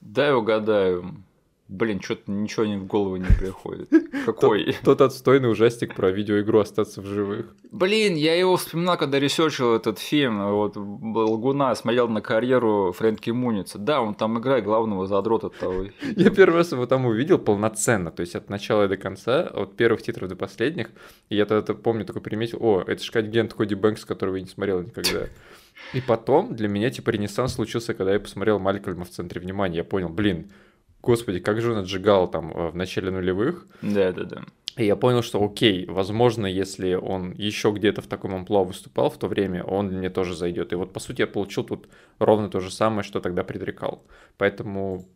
[0.00, 1.24] Дай угадаю.
[1.68, 3.90] Блин, что-то ничего не в голову не приходит.
[4.24, 4.64] Какой?
[4.64, 7.54] Тот, тот отстойный ужастик про видеоигру «Остаться в живых».
[7.70, 10.50] Блин, я его вспоминал, когда ресерчил этот фильм.
[10.50, 13.76] Вот Лгуна смотрел на карьеру Фрэнки Муница.
[13.76, 15.84] Да, он там играет главного задрота того.
[16.16, 19.76] Я первый раз его там увидел полноценно, то есть от начала и до конца, от
[19.76, 20.88] первых титров до последних.
[21.28, 24.48] И я тогда помню, такой приметил, о, это же агент Коди Бэнкс, которого я не
[24.48, 25.26] смотрел никогда.
[25.94, 29.78] И потом для меня типа ренессанс случился, когда я посмотрел Малькольма в центре внимания.
[29.78, 30.50] Я понял, блин,
[31.02, 33.66] господи, как же он отжигал там э, в начале нулевых.
[33.82, 34.42] Да, да, да.
[34.76, 39.18] И я понял, что окей, возможно, если он еще где-то в таком амплуа выступал в
[39.18, 40.72] то время, он мне тоже зайдет.
[40.72, 41.88] И вот, по сути, я получил тут
[42.20, 44.04] ровно то же самое, что тогда предрекал.
[44.36, 45.08] Поэтому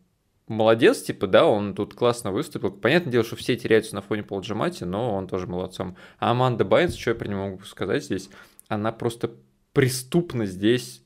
[0.47, 2.71] молодец, типа, да, он тут классно выступил.
[2.71, 5.95] Понятное дело, что все теряются на фоне Пол Джамати, но он тоже молодцом.
[6.19, 8.29] А Аманда Байнс, что я про него могу сказать здесь,
[8.67, 9.31] она просто
[9.73, 11.03] преступно здесь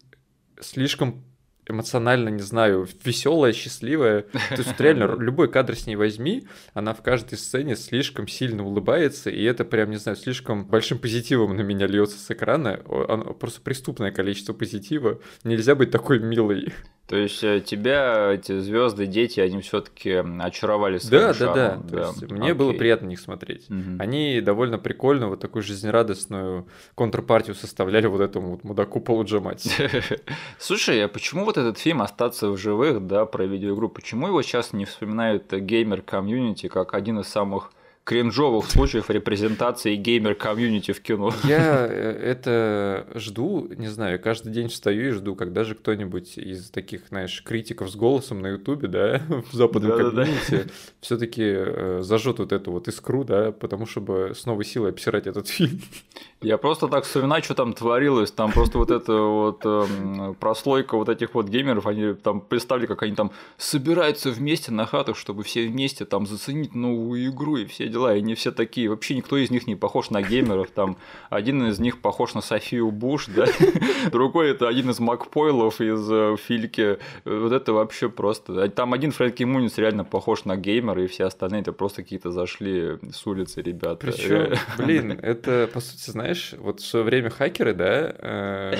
[0.59, 1.23] слишком
[1.69, 4.21] эмоционально, не знаю, веселая, счастливая.
[4.21, 9.29] То есть реально любой кадр с ней возьми, она в каждой сцене слишком сильно улыбается,
[9.29, 12.79] и это прям, не знаю, слишком большим позитивом на меня льется с экрана.
[12.87, 15.19] Оно просто преступное количество позитива.
[15.43, 16.73] Нельзя быть такой милой.
[17.07, 21.55] То есть э, тебя эти звезды, дети, они все-таки очаровали своим да, шармом.
[21.55, 22.07] Да, да, да.
[22.09, 23.69] Есть, мне было приятно на них смотреть.
[23.69, 23.97] Угу.
[23.99, 29.71] Они довольно прикольно вот такую жизнерадостную контрпартию составляли вот этому вот мудаку Полу Джамати.
[30.59, 34.73] Слушай, а почему вот этот фильм «Остаться в живых», да, про видеоигру, почему его сейчас
[34.73, 37.71] не вспоминают геймер-комьюнити как один из самых
[38.07, 41.33] кринжовых случаев репрезентации геймер-комьюнити в кино.
[41.43, 41.91] Я э,
[42.23, 47.43] это жду, не знаю, каждый день встаю и жду, когда же кто-нибудь из таких, знаешь,
[47.43, 52.39] критиков с голосом на ютубе, да, в западном да, комьюнити да, все таки э, зажжет
[52.39, 55.81] вот эту вот искру, да, потому чтобы с новой силой обсирать этот фильм.
[56.41, 61.09] Я просто так вспоминаю, что там творилось, там просто вот эта вот э, прослойка вот
[61.09, 65.67] этих вот геймеров, они там представили, как они там собираются вместе на хатах, чтобы все
[65.67, 69.49] вместе там заценить новую игру и все дела, и они все такие, вообще никто из
[69.49, 70.97] них не похож на геймеров, там
[71.29, 73.45] один из них похож на Софию Буш, да,
[74.11, 79.43] другой это один из Макпойлов из э, Фильки, вот это вообще просто, там один Фрэнки
[79.43, 83.97] Мунис реально похож на геймера, и все остальные это просто какие-то зашли с улицы ребята.
[83.97, 88.73] Причем, блин, это, по сути, знаешь, вот в свое время хакеры, да, э,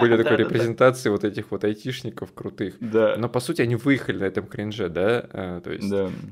[0.00, 3.16] были такой репрезентации вот этих вот айтишников крутых, да.
[3.18, 5.88] но, по сути, они выехали на этом кринже, да, э, то есть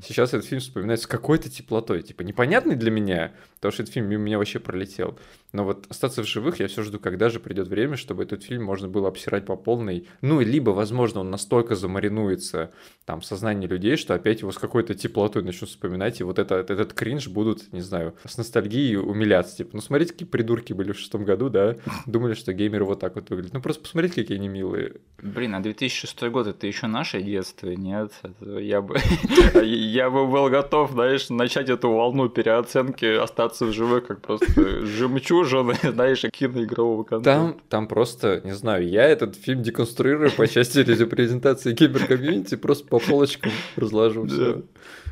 [0.07, 4.07] сейчас этот фильм вспоминается с какой-то теплотой, типа, непонятный для меня, потому что этот фильм
[4.07, 5.17] мимо меня вообще пролетел.
[5.51, 8.63] Но вот остаться в живых я все жду, когда же придет время, чтобы этот фильм
[8.63, 10.07] можно было обсирать по полной.
[10.21, 12.71] Ну, либо, возможно, он настолько замаринуется
[13.05, 16.55] там в сознании людей, что опять его с какой-то теплотой начнут вспоминать, и вот это,
[16.55, 19.57] этот кринж будут, не знаю, с ностальгией умиляться.
[19.57, 23.15] Типа, ну смотрите, какие придурки были в шестом году, да, думали, что геймеры вот так
[23.15, 23.53] вот выглядят.
[23.53, 24.97] Ну просто посмотрите, какие они милые.
[25.21, 28.11] Блин, а 2006 год это еще наше детство, нет?
[28.39, 28.97] Я бы,
[29.63, 35.75] я бы был готов, знаешь, начать эту волну переоценки, остаться в живых, как просто жемчужины,
[35.83, 37.53] знаешь, киноигрового контента.
[37.53, 42.99] Там, там просто, не знаю, я этот фильм деконструирую по части репрезентации киберкомьюнити, просто по
[42.99, 44.63] полочкам разложу все.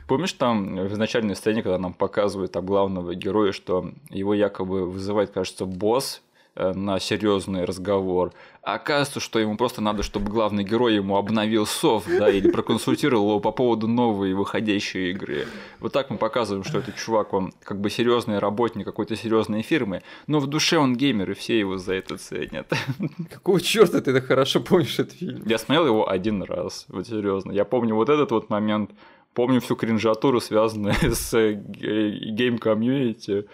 [0.08, 5.32] Помнишь там в начальной сцене, когда нам показывают там главного героя, что его якобы вызывает,
[5.32, 6.22] кажется, босс
[6.58, 8.34] на серьезный разговор.
[8.68, 13.30] А оказывается, что ему просто надо, чтобы главный герой ему обновил софт, да, или проконсультировал
[13.30, 15.48] его по поводу новой выходящей игры.
[15.80, 20.02] Вот так мы показываем, что этот чувак, он как бы серьезный работник какой-то серьезной фирмы,
[20.28, 22.70] но в душе он геймер, и все его за это ценят.
[23.32, 25.44] Какого черта ты так хорошо помнишь этот фильм?
[25.46, 27.54] Я смотрел его один раз, вот серьезно.
[27.54, 28.92] Я помню вот этот вот момент,
[29.34, 33.48] помню всю кринжатуру, связанную с э, гейм-комьюнити,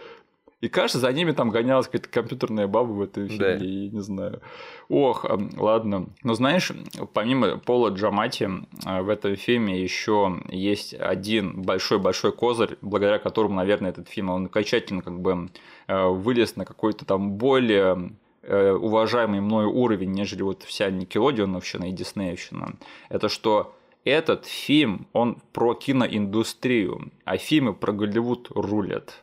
[0.64, 3.66] И кажется, за ними там гонялась какая-то компьютерная баба в этой фильме, да.
[3.66, 4.42] я не знаю.
[4.88, 5.26] Ох,
[5.58, 6.08] ладно.
[6.24, 6.72] Но знаешь,
[7.12, 8.50] помимо Пола Джамати
[8.86, 14.46] э, в этом фильме еще есть один большой-большой козырь, благодаря которому, наверное, этот фильм он
[14.46, 15.50] окончательно как бы
[15.88, 21.92] э, вылез на какой-то там более э, уважаемый мною уровень, нежели вот вся Никелодионовщина и
[21.92, 22.76] Диснеевщина.
[23.10, 29.23] Это что этот фильм, он про киноиндустрию, а фильмы про Голливуд рулят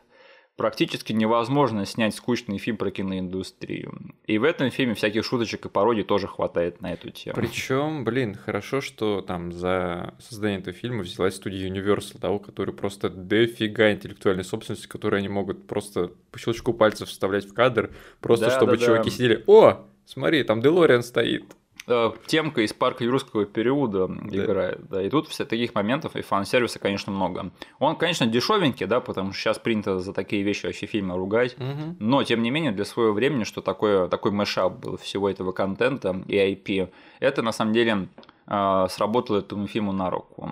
[0.61, 4.13] практически невозможно снять скучный фильм про киноиндустрию.
[4.27, 7.35] И в этом фильме всяких шуточек и пародий тоже хватает на эту тему.
[7.35, 12.71] Причем, блин, хорошо, что там за создание этого фильма взялась студия Universal, да, у которой
[12.73, 17.89] просто дофига интеллектуальной собственности, которую они могут просто по щелчку пальцев вставлять в кадр,
[18.19, 19.15] просто да, чтобы да, чуваки да.
[19.15, 21.45] сидели, о, смотри, там Делориан стоит.
[21.87, 24.45] Э, темка из парка юрского периода да.
[24.45, 27.51] играет, да, и тут все таких моментов и фан-сервиса, конечно, много.
[27.79, 31.95] Он, конечно, дешевенький, да, потому что сейчас принято за такие вещи вообще фильмы ругать, угу.
[31.99, 36.21] но, тем не менее, для своего времени, что такое, такой мэшап был всего этого контента
[36.27, 38.09] и IP, это, на самом деле,
[38.45, 40.51] э, сработало этому фильму на руку.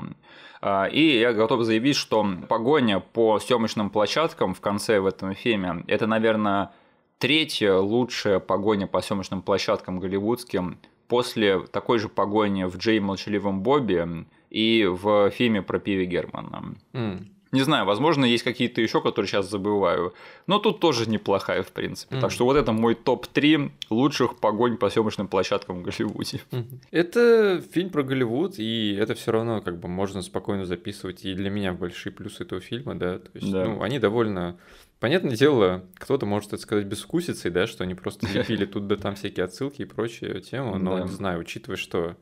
[0.62, 5.84] Э, и я готов заявить, что погоня по съемочным площадкам в конце в этом фильме,
[5.88, 6.72] это, наверное,
[7.20, 10.80] третья лучшая погоня по съемочным площадкам голливудским
[11.10, 16.76] после такой же погони в Джей Молчаливом Бобби и в фильме про Пиви Германа.
[16.94, 17.26] Mm.
[17.52, 20.14] Не знаю, возможно, есть какие-то еще, которые сейчас забываю.
[20.46, 22.16] Но тут тоже неплохая, в принципе.
[22.16, 22.22] Mm-hmm.
[22.22, 26.42] Так что вот это мой топ-3 лучших погонь по съемочным площадкам в Голливуде.
[26.52, 26.80] Mm-hmm.
[26.92, 31.26] Это фильм про Голливуд, и это все равно как бы можно спокойно записывать.
[31.26, 33.18] И для меня большие плюсы этого фильма, да.
[33.18, 33.66] То есть, да.
[33.66, 34.60] ну, они довольно
[35.00, 39.16] Понятное дело, кто-то может это сказать безвкусицей, да, что они просто лепили тут да там
[39.16, 41.04] всякие отсылки и прочие темы, но да.
[41.04, 42.18] не знаю, учитывая, что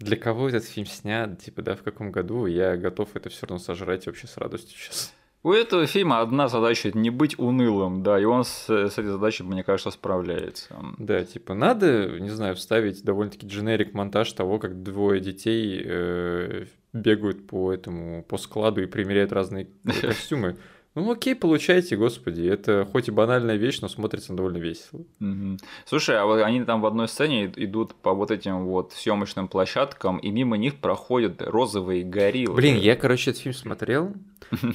[0.00, 3.62] для кого этот фильм снят, типа, да, в каком году, я готов это все равно
[3.62, 5.14] сожрать вообще с радостью сейчас.
[5.42, 9.42] У этого фильма одна задача– не быть унылым, да, и он с, с этой задачей,
[9.42, 10.74] мне кажется, справляется.
[10.98, 17.46] Да, типа, надо, не знаю, вставить довольно-таки дженерик монтаж того, как двое детей э, бегают
[17.46, 19.68] по этому, по складу и примеряют разные
[20.02, 20.58] костюмы.
[20.96, 22.42] Ну окей, получайте, господи.
[22.42, 25.04] Это хоть и банальная вещь, но смотрится довольно весело.
[25.20, 25.58] Угу.
[25.86, 30.18] Слушай, а вот они там в одной сцене идут по вот этим вот съемочным площадкам,
[30.18, 32.56] и мимо них проходят розовые гориллы.
[32.56, 34.12] Блин, я, короче, этот фильм смотрел,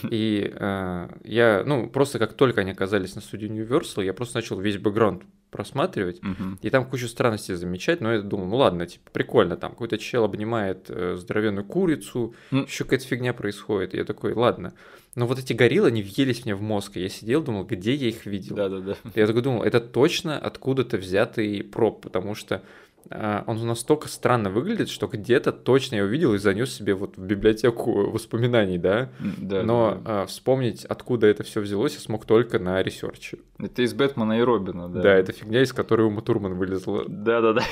[0.09, 4.57] и э, я, ну, просто как только они оказались на студии Universal, я просто начал
[4.59, 6.57] весь бэкграунд просматривать, угу.
[6.61, 10.23] и там кучу странностей замечать, но я думал, ну ладно, типа, прикольно, там какой-то чел
[10.25, 14.73] обнимает э, здоровенную курицу, еще какая-то фигня происходит, и я такой, ладно.
[15.15, 18.25] Но вот эти гориллы, они въелись мне в мозг, я сидел, думал, где я их
[18.25, 18.55] видел.
[18.55, 18.95] Да-да-да.
[19.15, 22.61] Я такой думал, это точно откуда-то взятый проб, потому что
[23.09, 27.25] а, он настолько странно выглядит, что где-то точно я увидел и занес себе вот в
[27.25, 29.09] библиотеку воспоминаний, да.
[29.37, 29.63] Да.
[29.63, 30.23] Но да.
[30.23, 33.37] А, вспомнить, откуда это все взялось, я смог только на ресерче.
[33.59, 35.01] Это из Бэтмена и Робина, да.
[35.01, 37.05] Да, это фигня, из которой Ума Турман вылезла.
[37.07, 37.63] Да, да, да.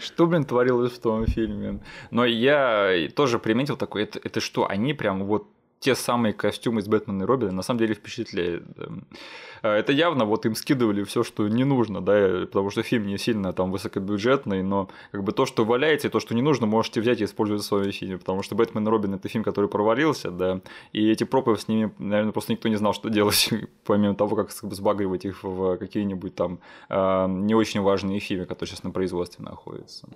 [0.00, 1.80] Что, блин, творилось в том фильме?
[2.10, 5.48] Но я тоже приметил такой, это, это что, они прям вот
[5.82, 8.64] те самые костюмы из Бэтмена и Робина на самом деле впечатляют.
[9.62, 13.18] А, это явно вот им скидывали все, что не нужно, да, потому что фильм не
[13.18, 17.00] сильно там высокобюджетный, но как бы то, что валяется, и то, что не нужно, можете
[17.00, 20.30] взять и использовать в своем фильме, потому что Бэтмен и Робин это фильм, который провалился,
[20.30, 20.60] да,
[20.92, 23.50] и эти пропы с ними, наверное, просто никто не знал, что делать,
[23.84, 28.84] помимо того, как сбагривать их в какие-нибудь там э, не очень важные фильмы, которые сейчас
[28.84, 30.08] на производстве находятся.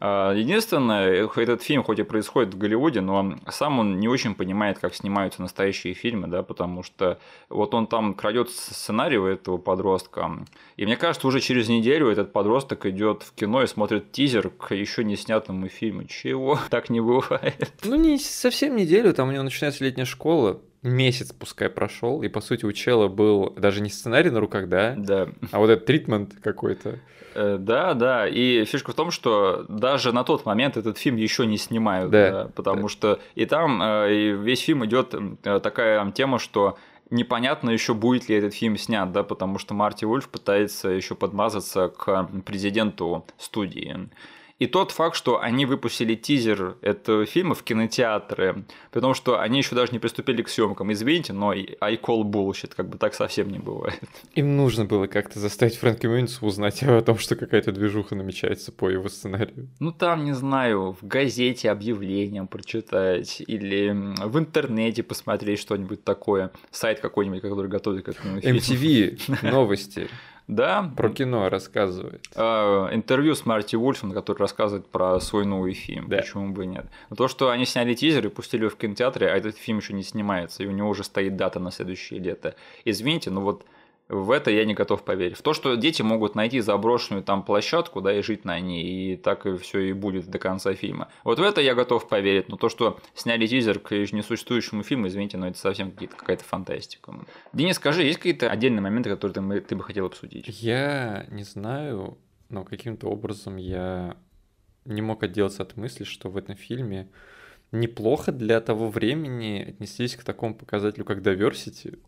[0.00, 4.78] А, единственное, этот фильм хоть и происходит в Голливуде, но сам он не очень понимает,
[4.78, 7.18] как снимаются настоящие фильмы, да, потому что
[7.48, 10.30] вот он там крадет сценарий у этого подростка,
[10.76, 14.74] и мне кажется, уже через неделю этот подросток идет в кино и смотрит тизер к
[14.74, 16.04] еще не снятому фильму.
[16.04, 16.58] Чего?
[16.70, 17.72] Так не бывает.
[17.84, 22.40] Ну, не совсем неделю, там у него начинается летняя школа, месяц пускай прошел, и по
[22.40, 24.94] сути у чела был даже не сценарий на руках, да?
[24.96, 25.28] Да.
[25.52, 26.98] А вот этот тритмент какой-то.
[27.34, 28.26] Э, да, да.
[28.26, 32.30] И фишка в том, что даже на тот момент этот фильм еще не снимают, да,
[32.30, 32.88] да потому да.
[32.88, 35.14] что и там э, и весь фильм идет
[35.44, 36.78] э, такая тема, что
[37.10, 41.88] непонятно еще будет ли этот фильм снят, да, потому что Марти Ульф пытается еще подмазаться
[41.88, 44.08] к президенту студии.
[44.58, 49.74] И тот факт, что они выпустили тизер этого фильма в кинотеатры, потому что они еще
[49.74, 50.90] даже не приступили к съемкам.
[50.92, 54.00] Извините, но I call bullshit, как бы так совсем не бывает.
[54.34, 58.88] Им нужно было как-то заставить Фрэнка Мюнису узнать о том, что какая-то движуха намечается по
[58.88, 59.68] его сценарию.
[59.78, 63.90] Ну там, не знаю, в газете объявлением прочитать или
[64.24, 66.50] в интернете посмотреть что-нибудь такое.
[66.70, 68.58] Сайт какой-нибудь, который готовит к этому фильму.
[68.58, 70.08] MTV, новости.
[70.48, 70.92] Да.
[70.96, 72.24] Про кино рассказывает.
[72.34, 76.08] Э, интервью с Марти Вульфом, который рассказывает про свой новый фильм.
[76.08, 76.18] Да.
[76.18, 76.86] Почему бы нет?
[77.10, 79.92] Но то, что они сняли тизер и пустили его в кинотеатре, а этот фильм еще
[79.92, 82.54] не снимается, и у него уже стоит дата на следующее лето.
[82.84, 83.64] Извините, но вот
[84.08, 85.36] В это я не готов поверить.
[85.36, 89.16] В то, что дети могут найти заброшенную там площадку, да, и жить на ней, и
[89.16, 91.08] так и все и будет до конца фильма.
[91.24, 95.38] Вот в это я готов поверить, но то, что сняли тизер к несуществующему фильму, извините,
[95.38, 97.14] но это совсем какая-то фантастика.
[97.52, 100.46] Денис, скажи, есть какие-то отдельные моменты, которые ты, ты бы хотел обсудить?
[100.62, 102.16] Я не знаю,
[102.48, 104.16] но каким-то образом я
[104.84, 107.08] не мог отделаться от мысли, что в этом фильме
[107.72, 111.98] неплохо для того времени отнеслись к такому показателю, как diversity.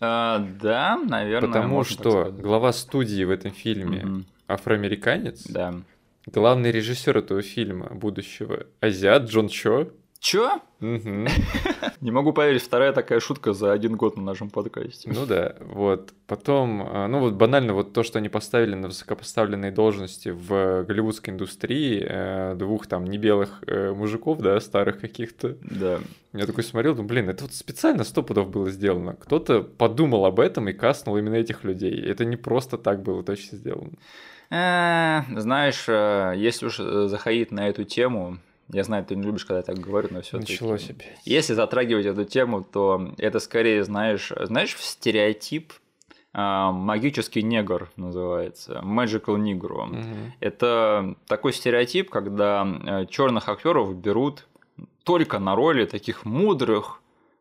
[0.00, 1.48] А, да, наверное.
[1.48, 4.24] Потому что глава студии в этом фильме угу.
[4.48, 5.46] афроамериканец.
[5.46, 5.74] Да.
[6.26, 9.88] Главный режиссер этого фильма будущего азиат Джон Чо.
[10.20, 10.60] Чё?
[10.82, 11.28] Угу.
[12.02, 15.10] Не могу поверить, вторая такая шутка за один год на нашем подкасте.
[15.10, 16.12] Ну да, вот.
[16.26, 21.32] Потом, а, ну вот банально вот то, что они поставили на высокопоставленные должности в голливудской
[21.32, 25.56] индустрии э, двух там небелых э, мужиков, да, старых каких-то.
[25.62, 26.00] Да.
[26.34, 29.14] Я такой смотрел, думаю, блин, это вот специально сто пудов было сделано.
[29.14, 31.98] Кто-то подумал об этом и каснул именно этих людей.
[31.98, 33.92] Это не просто так было точно сделано.
[34.50, 35.88] Э, знаешь,
[36.38, 38.38] если уж заходить на эту тему,
[38.72, 41.18] я знаю, ты не любишь, когда я так говорю, но все таки Началось опять.
[41.24, 45.72] Если затрагивать эту тему, то это скорее, знаешь, знаешь, стереотип
[46.32, 49.88] а, магический негр называется, magical negro.
[49.88, 50.32] Угу.
[50.38, 54.46] Это такой стереотип, когда э, черных актеров берут
[55.02, 56.99] только на роли таких мудрых,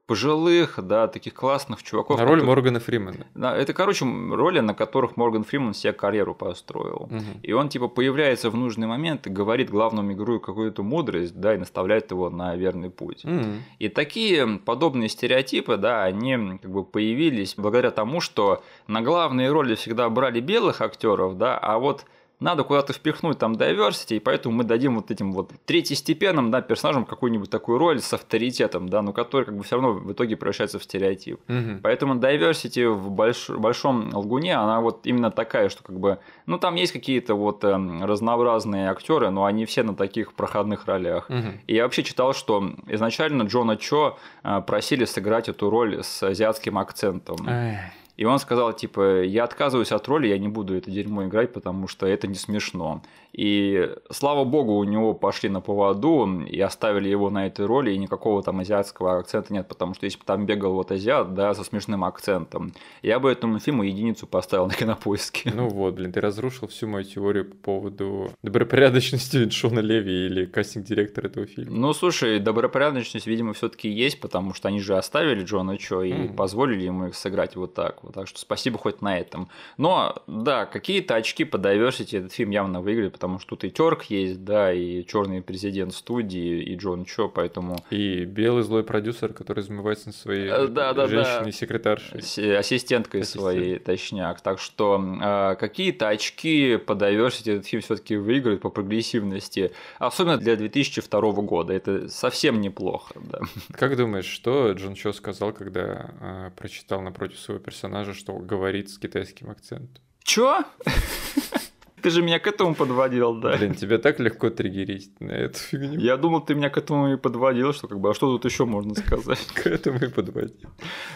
[0.09, 2.17] пожилых, да, таких классных чуваков.
[2.17, 2.47] На роль которые...
[2.47, 3.27] Моргана Фримена.
[3.35, 7.03] Это, короче, роли, на которых Морган Фриман себе карьеру построил.
[7.11, 7.23] Угу.
[7.43, 11.57] И он, типа, появляется в нужный момент и говорит главному игру какую-то мудрость, да, и
[11.59, 13.23] наставляет его на верный путь.
[13.23, 13.45] Угу.
[13.77, 19.75] И такие подобные стереотипы, да, они как бы появились благодаря тому, что на главные роли
[19.75, 22.05] всегда брали белых актеров, да, а вот
[22.39, 27.05] надо куда-то впихнуть там diversity, и поэтому мы дадим вот этим вот третьестепенным да, персонажам
[27.05, 30.79] какую-нибудь такую роль с авторитетом, да, но который как бы все равно в итоге превращается
[30.79, 31.39] в стереотип.
[31.49, 31.81] Угу.
[31.83, 33.49] Поэтому diversity в больш...
[33.49, 37.75] большом лгуне, она вот именно такая, что как бы, ну там есть какие-то вот э,
[38.01, 41.29] разнообразные актеры, но они все на таких проходных ролях.
[41.29, 41.47] Угу.
[41.67, 46.77] И я вообще читал, что изначально Джона Чо э, просили сыграть эту роль с азиатским
[46.77, 47.37] акцентом.
[47.47, 47.79] Эх.
[48.19, 51.87] И он сказал, типа, я отказываюсь от роли, я не буду это дерьмо играть, потому
[51.87, 53.01] что это не смешно.
[53.31, 57.97] И слава богу, у него пошли на поводу и оставили его на этой роли, и
[57.97, 61.63] никакого там азиатского акцента нет, потому что если бы там бегал вот азиат, да, со
[61.63, 65.53] смешным акцентом, я бы этому фильму единицу поставил на кинопоиске.
[65.55, 71.27] Ну вот, блин, ты разрушил всю мою теорию по поводу добропорядочности Шона Леви или кастинг-директора
[71.27, 71.73] этого фильма.
[71.73, 76.11] Ну, слушай, добропорядочность, видимо, все таки есть, потому что они же оставили Джона Чо и
[76.11, 76.35] mm.
[76.35, 78.08] позволили ему их сыграть вот так вот.
[78.11, 79.49] Так что спасибо хоть на этом.
[79.77, 84.03] Но, да, какие-то очки по diversity этот фильм явно выиграли, потому что тут и Терк
[84.05, 87.83] есть, да, и черный президент студии, и Джон Чо, поэтому...
[87.89, 92.21] И белый злой продюсер, который измывается на своей э, да, да, женщиной-секретаршей.
[92.21, 92.59] Да.
[92.59, 93.43] Ассистенткой Ассистент.
[93.43, 94.41] своей, точняк.
[94.41, 100.37] Так что э, какие-то очки по diversity этот фильм все таки выиграет по прогрессивности, особенно
[100.37, 101.73] для 2002 года.
[101.73, 103.39] Это совсем неплохо, да.
[103.71, 108.97] Как думаешь, что Джон Чо сказал, когда э, прочитал напротив своего персонажа, что говорит с
[108.97, 110.03] китайским акцентом?
[110.23, 110.63] Чё?
[112.01, 113.57] Ты же меня к этому подводил, да.
[113.57, 115.99] Блин, тебе так легко триггерить на эту фигню.
[115.99, 118.65] Я думал, ты меня к этому и подводил, что как бы, а что тут еще
[118.65, 119.45] можно сказать?
[119.53, 120.69] К этому и подводил.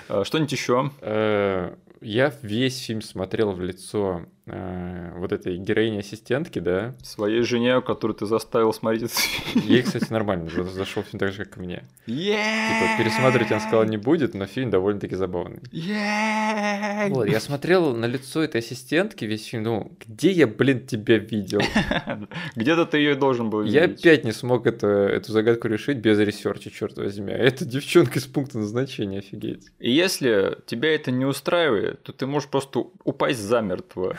[0.10, 0.92] А, что-нибудь еще?
[1.02, 6.96] Э, я весь фильм смотрел в лицо э, вот этой героини-ассистентки, да.
[7.04, 9.66] Своей жене, которую ты заставил смотреть этот фильм.
[9.66, 11.84] Ей, кстати, нормально, зашел фильм так же, как и мне.
[12.08, 12.98] Yeah!
[12.98, 15.60] Типа, пересматривать она сказала не будет, но фильм довольно-таки забавный.
[15.72, 17.10] Yeah!
[17.10, 21.62] Вот, я смотрел на лицо этой ассистентки весь фильм, думал, где я, блин, тебя видел?
[22.56, 23.76] Где-то ты ее должен был видеть.
[23.76, 27.32] Я опять не смог это, эту загадку решить без ресерча, черт возьми.
[27.32, 29.68] А это девчонка из пункта назначения, офигеть.
[29.80, 34.16] И если тебя это не устраивает, то ты можешь просто упасть замертво.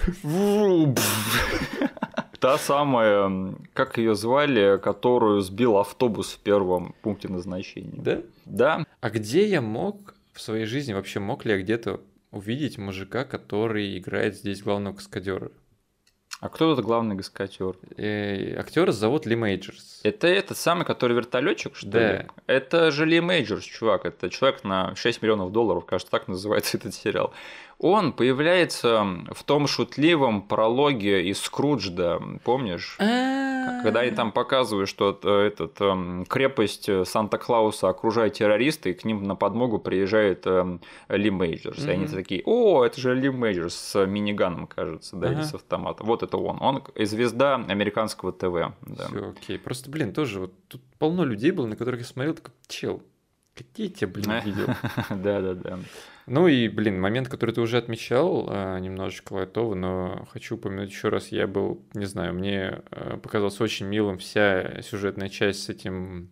[2.40, 7.94] Та самая, как ее звали, которую сбил автобус в первом пункте назначения.
[7.96, 8.22] Да?
[8.44, 8.86] Да.
[9.00, 12.00] А где я мог в своей жизни, вообще мог ли я где-то
[12.30, 15.50] увидеть мужика, который играет здесь главного каскадера?
[16.40, 17.76] А кто этот главный каскадер?
[17.96, 20.00] Э, актера зовут Ли Мейджерс.
[20.02, 22.12] Это этот самый, который вертолетчик, что да.
[22.12, 22.26] ли?
[22.46, 24.04] Это же Ли Мейджерс, чувак.
[24.04, 27.32] Это человек на 6 миллионов долларов, кажется, так называется этот сериал
[27.84, 32.96] он появляется в том шутливом прологе из Скруджда, помнишь?
[32.98, 33.82] А.
[33.82, 39.24] Когда они там показывают, что э, этот, эм, крепость Санта-Клауса окружает террористы, и к ним
[39.24, 40.80] на подмогу приезжает эм,
[41.10, 41.84] Ли Мейджерс.
[41.84, 46.06] И они такие, о, это же Ли Мейджерс с миниганом, кажется, да, или с автоматом.
[46.06, 46.62] Вот это он.
[46.62, 48.72] Он звезда американского ТВ.
[49.08, 49.58] Все окей.
[49.58, 53.02] Просто, блин, тоже вот тут полно людей было, на которых я смотрел, такой, чел,
[53.54, 54.66] где я тебя, блин, видел?
[55.10, 55.78] Да-да-да.
[56.26, 61.08] Ну и, блин, момент, который ты уже отмечал, а, немножечко лайтово, но хочу упомянуть еще
[61.08, 66.30] раз, я был, не знаю, мне а, показалось очень милым вся сюжетная часть с этим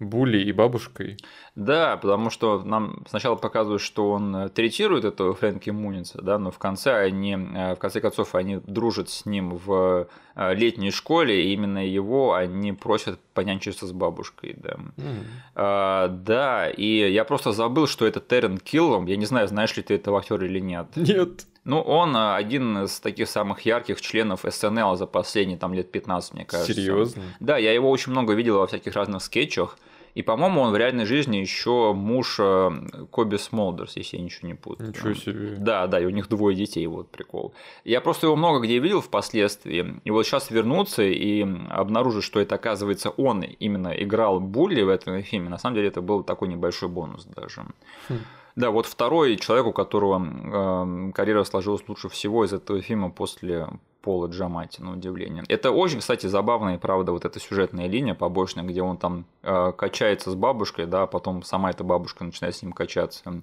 [0.00, 1.16] Були и бабушкой.
[1.54, 6.50] Да, потому что нам сначала показывают, что он э, третирует этого Фрэнки Муница, да, но
[6.50, 11.44] в конце они, э, в конце концов, они дружат с ним в э, летней школе,
[11.44, 14.76] и именно его они просят понянчиться с бабушкой, да.
[14.96, 15.24] Mm.
[15.54, 19.06] А, да, и я просто забыл, что это Террен Киллом.
[19.06, 20.88] Я не знаю, знаешь ли ты этого актера или нет.
[20.96, 21.46] Нет.
[21.64, 26.44] Ну, он один из таких самых ярких членов СНЛ за последние там лет 15, мне
[26.44, 26.74] кажется.
[26.74, 27.22] Серьезно?
[27.40, 29.78] Да, я его очень много видел во всяких разных скетчах.
[30.14, 32.70] И, по-моему, он в реальной жизни еще муж э,
[33.10, 34.90] Коби Смолдерс, если я ничего не путаю.
[34.90, 35.56] Ничего себе.
[35.58, 37.52] Да, да, и у них двое детей, вот прикол.
[37.84, 40.00] Я просто его много где видел впоследствии.
[40.04, 45.20] И вот сейчас вернуться и обнаружить, что это, оказывается, он именно играл Булли в этом
[45.22, 47.62] фильме, на самом деле это был такой небольшой бонус даже.
[48.08, 48.18] Хм.
[48.56, 53.66] Да, вот второй человек, у которого э, карьера сложилась лучше всего из этого фильма после
[54.04, 55.44] Пола Джамати, на удивление.
[55.48, 60.30] Это очень, кстати, забавная, правда, вот эта сюжетная линия побочная, где он там э, качается
[60.30, 63.42] с бабушкой, да, потом сама эта бабушка начинает с ним качаться.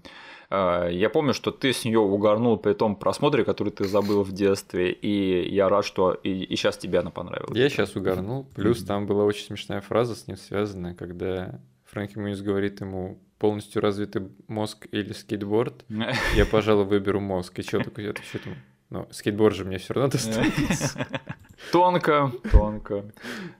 [0.51, 4.31] Э, я помню, что ты с нее угорнул при том просмотре, который ты забыл в
[4.31, 7.57] детстве, и я рад, что и, и сейчас тебе она понравилась.
[7.57, 8.45] Я сейчас угорнул.
[8.55, 13.81] Плюс там была очень смешная фраза с ним связанная, когда Фрэнки Мьюнис говорит ему полностью
[13.81, 15.83] развитый мозг или скейтборд,
[16.35, 17.57] я, пожалуй, выберу мозг.
[17.57, 18.55] И тот такой отвечает ему?
[18.91, 21.07] Но скейтборд же мне все равно достанется.
[21.71, 23.05] Тонко, тонко.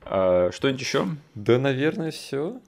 [0.04, 1.08] А, что-нибудь еще?
[1.34, 2.60] Да, наверное, все.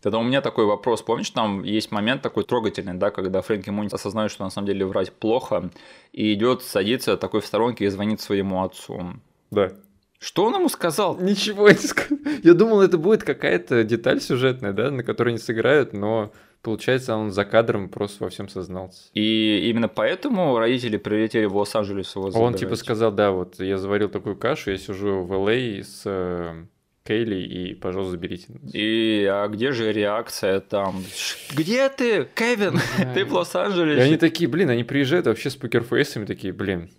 [0.00, 1.02] Тогда у меня такой вопрос.
[1.02, 4.86] Помнишь, там есть момент такой трогательный, да, когда Фрэнки Мунис осознает, что на самом деле
[4.86, 5.70] врать плохо,
[6.12, 9.20] и идет садиться такой в сторонке и звонит своему отцу.
[9.50, 9.72] Да.
[10.20, 11.18] Что он ему сказал?
[11.18, 12.18] Ничего не сказал.
[12.44, 17.30] Я думал, это будет какая-то деталь сюжетная, да, на которой они сыграют, но Получается, он
[17.30, 19.08] за кадром просто во всем сознался.
[19.14, 22.46] И именно поэтому родители прилетели в Лос-Анджелес его забирать.
[22.46, 25.82] Он типа сказал, да, вот я заварил такую кашу, я сижу в Л.А.
[25.82, 26.66] с э,
[27.02, 28.48] Кейли, и, пожалуйста, заберите.
[28.74, 31.02] И а где же реакция там?
[31.54, 32.78] Где ты, Кевин?
[33.14, 33.98] Ты в Лос-Анджелесе?
[33.98, 36.90] И они такие, блин, они приезжают вообще с покерфейсами, такие, блин,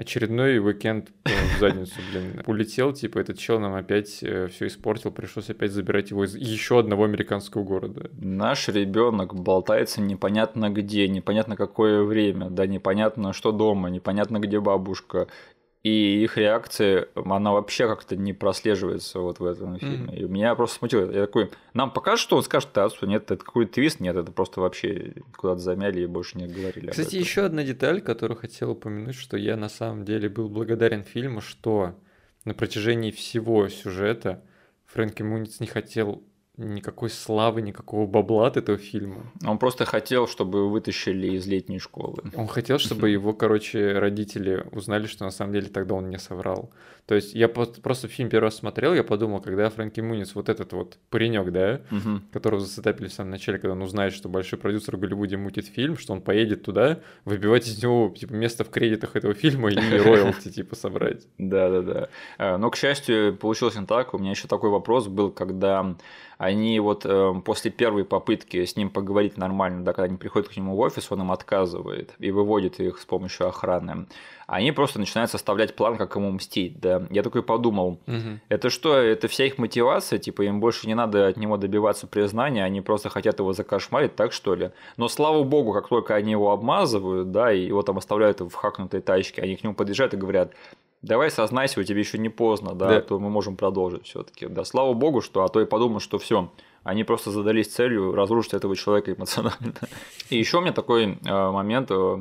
[0.00, 2.42] очередной уикенд в задницу, блин.
[2.46, 6.78] Улетел, типа, этот чел нам опять э, все испортил, пришлось опять забирать его из еще
[6.78, 8.10] одного американского города.
[8.18, 15.28] Наш ребенок болтается непонятно где, непонятно какое время, да, непонятно что дома, непонятно где бабушка
[15.82, 20.12] и их реакция, она вообще как-то не прослеживается вот в этом фильме.
[20.12, 20.16] Mm.
[20.16, 21.10] И меня просто смутило.
[21.10, 24.60] Я такой, нам покажут, что он скажет отцу, нет, это какой-то твист, нет, это просто
[24.60, 26.90] вообще куда-то замяли и больше не говорили.
[26.90, 31.40] Кстати, еще одна деталь, которую хотел упомянуть, что я на самом деле был благодарен фильму,
[31.40, 31.94] что
[32.44, 34.42] на протяжении всего сюжета
[34.86, 36.22] Фрэнки Муниц не хотел
[36.60, 39.22] никакой славы, никакого бабла от этого фильма.
[39.44, 42.22] Он просто хотел, чтобы вытащили из летней школы.
[42.34, 46.70] Он хотел, чтобы его, короче, родители узнали, что на самом деле тогда он не соврал.
[47.10, 50.72] То есть я просто фильм первый раз смотрел, я подумал, когда Фрэнки Мунис, вот этот
[50.72, 52.20] вот паренек, да, угу.
[52.32, 55.98] которого засетапили в самом начале, когда он узнает, что большой продюсер в Голливуде мутит фильм,
[55.98, 60.50] что он поедет туда, выбивать из него типа место в кредитах этого фильма и роялти
[60.52, 61.26] типа собрать.
[61.36, 62.10] Да-да-да.
[62.38, 64.14] А, но, к счастью, получилось не так.
[64.14, 65.96] У меня еще такой вопрос был, когда
[66.40, 70.56] они вот э, после первой попытки с ним поговорить нормально, да, когда они приходят к
[70.56, 74.06] нему в офис, он им отказывает и выводит их с помощью охраны.
[74.46, 77.06] Они просто начинают составлять план, как ему мстить, да.
[77.10, 78.40] Я такой подумал, угу.
[78.48, 82.64] это что, это вся их мотивация, типа им больше не надо от него добиваться признания,
[82.64, 84.70] они просто хотят его закошмарить, так что ли?
[84.96, 89.02] Но слава богу, как только они его обмазывают, да, и его там оставляют в хакнутой
[89.02, 90.52] тачке, они к нему подъезжают и говорят,
[91.02, 93.00] давай сознайся, у тебя еще не поздно, да, да.
[93.00, 94.46] то мы можем продолжить все-таки.
[94.46, 96.50] Да, слава богу, что, а то я подумал, что все,
[96.82, 99.74] они просто задались целью разрушить этого человека эмоционально.
[100.30, 102.20] И еще у меня такой э, момент, Э,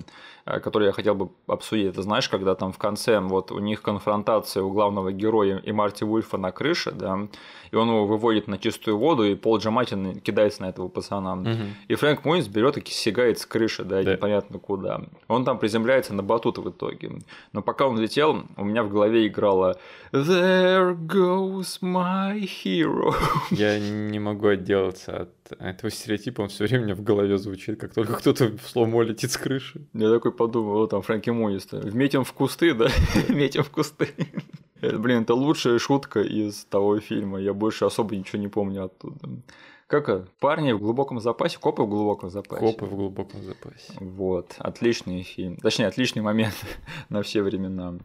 [0.63, 1.87] который я хотел бы обсудить.
[1.87, 6.03] Это знаешь, когда там в конце вот у них конфронтация у главного героя и Марти
[6.03, 7.27] Вульфа на крыше, да,
[7.71, 11.33] и он его выводит на чистую воду, и Пол Джаматин кидается на этого пацана.
[11.33, 11.61] Угу.
[11.87, 15.01] И Фрэнк Муинс берет и сигает с крыши, да, да, непонятно куда.
[15.27, 17.19] Он там приземляется на батут в итоге.
[17.53, 19.77] Но пока он летел, у меня в голове играла
[20.11, 23.13] There goes my hero.
[23.51, 27.79] Я не могу отделаться от этого стереотипа, он все время у меня в голове звучит,
[27.79, 29.81] как только кто-то в сломо летит с крыши.
[29.93, 32.89] Я такой подумал, вот там Фрэнки Мунис, вметим в кусты, да,
[33.27, 34.09] вметим в кусты.
[34.81, 39.29] Блин, это лучшая шутка из того фильма, я больше особо ничего не помню оттуда.
[39.87, 42.59] Как парни в глубоком запасе, копы в глубоком запасе.
[42.59, 43.93] Копы в глубоком запасе.
[43.99, 45.57] Вот, отличный фильм.
[45.57, 46.53] Точнее, отличный момент
[47.09, 47.97] на все времена.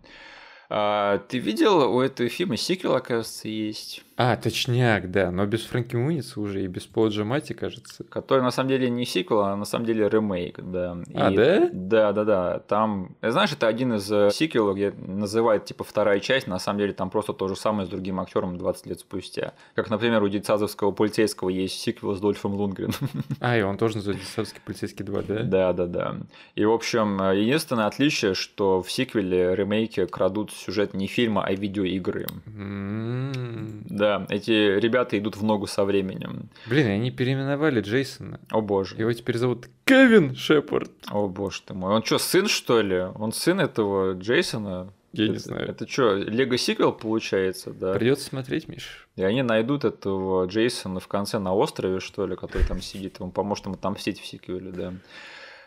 [0.71, 4.03] А, ты видел, у этого фильма сиквел, оказывается, есть?
[4.17, 8.05] А, точняк, да, но без Фрэнки Муница уже и без Пола Джамати, кажется.
[8.05, 10.99] Который на самом деле не сиквел, а на самом деле ремейк, да.
[11.15, 11.69] А, да?
[11.73, 12.59] Да, да, да.
[12.61, 16.93] Там, знаешь, это один из э, сиквелов, где называют типа вторая часть, на самом деле
[16.93, 19.55] там просто то же самое с другим актером 20 лет спустя.
[19.75, 22.95] Как, например, у Дицазовского полицейского есть сиквел с Дольфом Лунгреном.
[23.41, 25.43] А, и он тоже называется Дицазовский полицейский 2, да?
[25.43, 26.17] Да, да, да.
[26.55, 31.53] И, в общем, э, единственное отличие, что в сиквеле, ремейке крадут сюжет не фильма, а
[31.53, 32.27] видеоигры.
[32.47, 33.83] М-м.
[33.87, 36.49] Да, эти ребята идут в ногу со временем.
[36.67, 38.41] Блин, они переименовали Джейсона.
[38.51, 38.97] О боже.
[38.97, 40.91] Его теперь зовут Кевин Шепард.
[41.11, 41.95] О боже ты мой.
[41.95, 43.01] Он что, сын, что ли?
[43.01, 44.93] Он сын этого Джейсона?
[45.15, 45.69] Я это, не знаю.
[45.69, 47.95] Это что, Лего сиквел получается, да?
[47.95, 49.07] Придется смотреть, Миш.
[49.15, 53.31] И они найдут этого Джейсона в конце на острове, что ли, который там сидит, он
[53.31, 54.93] поможет ему отомстить в сиквеле, да.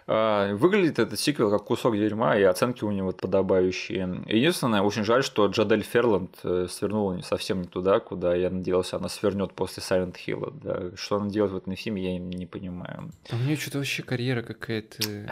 [0.09, 4.23] А, Выглядит этот сиквел как кусок дерьма, и оценки у него подобающие.
[4.27, 8.95] Единственное, очень жаль, что Джадель Ферланд э, свернула не совсем не туда, куда я надеялся,
[8.95, 10.53] она свернет после Silent Hill.
[10.63, 10.95] Да.
[10.95, 13.11] Что она делает в этом фильме, я не понимаю.
[13.29, 15.29] А у нее что-то вообще карьера какая-то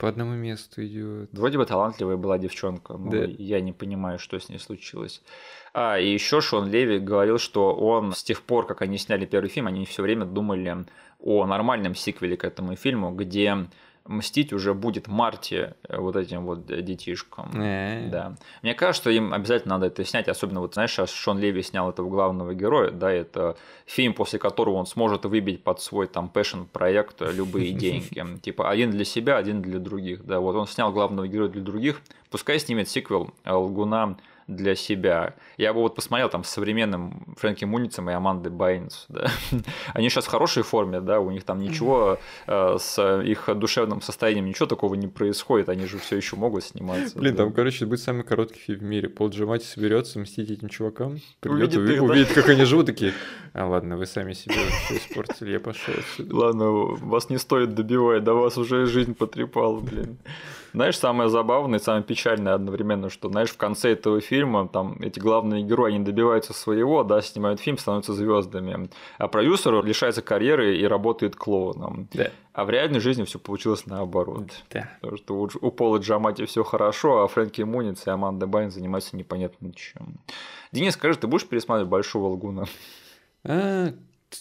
[0.00, 1.28] по одному месту идет.
[1.32, 3.18] Вроде бы талантливая была девчонка, но Да.
[3.38, 5.22] я не понимаю, что с ней случилось.
[5.72, 9.48] А, и еще Шон Леви говорил, что он с тех пор, как они сняли первый
[9.48, 10.84] фильм, они все время думали
[11.20, 13.68] о нормальном сиквеле к этому фильму, где
[14.10, 17.50] мстить уже будет Марти э, вот этим вот детишкам.
[17.54, 18.08] Э.
[18.10, 18.34] Да.
[18.62, 21.88] Мне кажется, что им обязательно надо это снять, особенно вот, знаешь, сейчас Шон Леви снял
[21.88, 23.56] этого главного героя, да, это
[23.86, 28.38] фильм, после которого он сможет выбить под свой там passion project любые деньги.
[28.40, 32.02] Типа один для себя, один для других, да, вот он снял главного героя для других,
[32.30, 34.16] пускай снимет сиквел э, Лгуна
[34.54, 35.34] для себя.
[35.56, 39.30] Я бы вот посмотрел там с современным Фрэнки Муницем и Амандой Байнс, да.
[39.94, 44.46] Они сейчас в хорошей форме, да, у них там ничего э, с их душевным состоянием,
[44.46, 47.18] ничего такого не происходит, они же все еще могут сниматься.
[47.18, 47.44] Блин, да.
[47.44, 49.08] там, короче, будет самый короткий фильм в мире.
[49.08, 51.20] Пол Джамати соберется мстить этим чувакам.
[51.40, 52.04] Придет, Увидит уви- их, да.
[52.04, 53.12] увидит, как они живут, такие.
[53.52, 56.36] А ладно, вы сами себе все испортили, я пошел отсюда.
[56.36, 60.18] Ладно, вас не стоит добивать, да вас уже жизнь потрепала, блин.
[60.72, 65.18] Знаешь, самое забавное и самое печальное одновременно, что, знаешь, в конце этого фильма там эти
[65.18, 70.84] главные герои, они добиваются своего, да, снимают фильм, становятся звездами, а продюсер лишается карьеры и
[70.86, 72.08] работает клоуном.
[72.12, 72.30] Да.
[72.52, 74.50] А в реальной жизни все получилось наоборот.
[74.70, 74.90] Да.
[75.00, 79.16] Потому что у, у Пола Джамати все хорошо, а Фрэнки Муниц и Аманда Байн занимаются
[79.16, 80.20] непонятно чем.
[80.72, 82.64] Денис, скажи, ты будешь пересматривать Большого Лгуна?
[83.44, 83.92] А,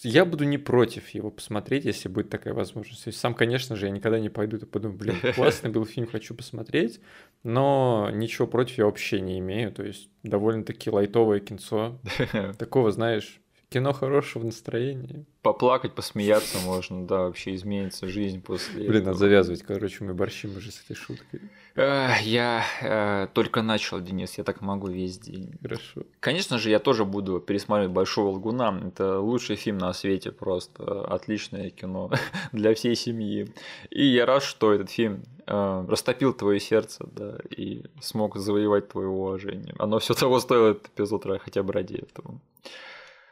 [0.04, 3.04] я буду не против его посмотреть, если будет такая возможность.
[3.04, 6.08] То есть сам, конечно же, я никогда не пойду и подумаю, блин, классный был фильм,
[6.08, 7.02] хочу посмотреть,
[7.44, 9.72] но ничего против я вообще не имею.
[9.72, 12.00] То есть довольно-таки лайтовое кинцо.
[12.58, 15.26] Такого, знаешь, кино хорошего настроения.
[15.42, 19.18] Поплакать, посмеяться можно, да, вообще изменится жизнь после Блин, надо этого.
[19.18, 21.42] завязывать, короче, мы борщим уже с этой шуткой.
[21.76, 25.54] Я э, только начал, Денис, я так могу весь день.
[25.62, 26.02] Хорошо.
[26.20, 28.82] Конечно же, я тоже буду пересматривать «Большого лгуна».
[28.86, 32.12] Это лучший фильм на свете, просто отличное кино
[32.52, 33.54] для всей семьи.
[33.92, 39.08] И я рад, что этот фильм э, растопил твое сердце, да, и смог завоевать твое
[39.08, 39.74] уважение.
[39.78, 42.42] Оно все того стоило, этот эпизод, хотя бы ради этого.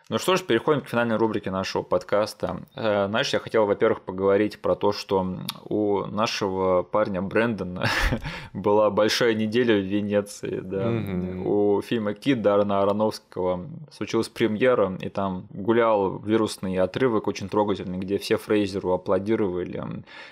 [0.09, 2.61] Ну что ж, переходим к финальной рубрике нашего подкаста.
[2.75, 5.27] Э, Знаешь, я хотел, во-первых, поговорить про то, что
[5.65, 7.87] у нашего парня Брэндона
[8.53, 10.61] была большая неделя в Венеции.
[10.63, 10.87] Да.
[10.87, 11.45] Мгм.
[11.45, 18.17] У фильма «Кит» Дарна Ароновского случилась премьера, и там гулял вирусный отрывок очень трогательный, где
[18.17, 19.83] все Фрейзеру аплодировали.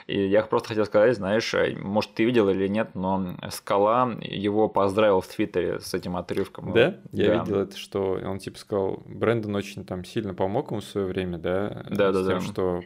[0.07, 4.69] И я просто хотел сказать, знаешь, э, может, ты видел или нет, но Скала его
[4.69, 6.71] поздравил в Твиттере с этим отрывком.
[6.71, 6.95] Да?
[7.11, 7.39] Я Да.
[7.43, 11.37] видел это, что он типа сказал, Брэндон очень там сильно помог ему в свое время,
[11.37, 11.85] да?
[11.89, 12.45] Да, да, С тем, да.
[12.45, 12.83] что,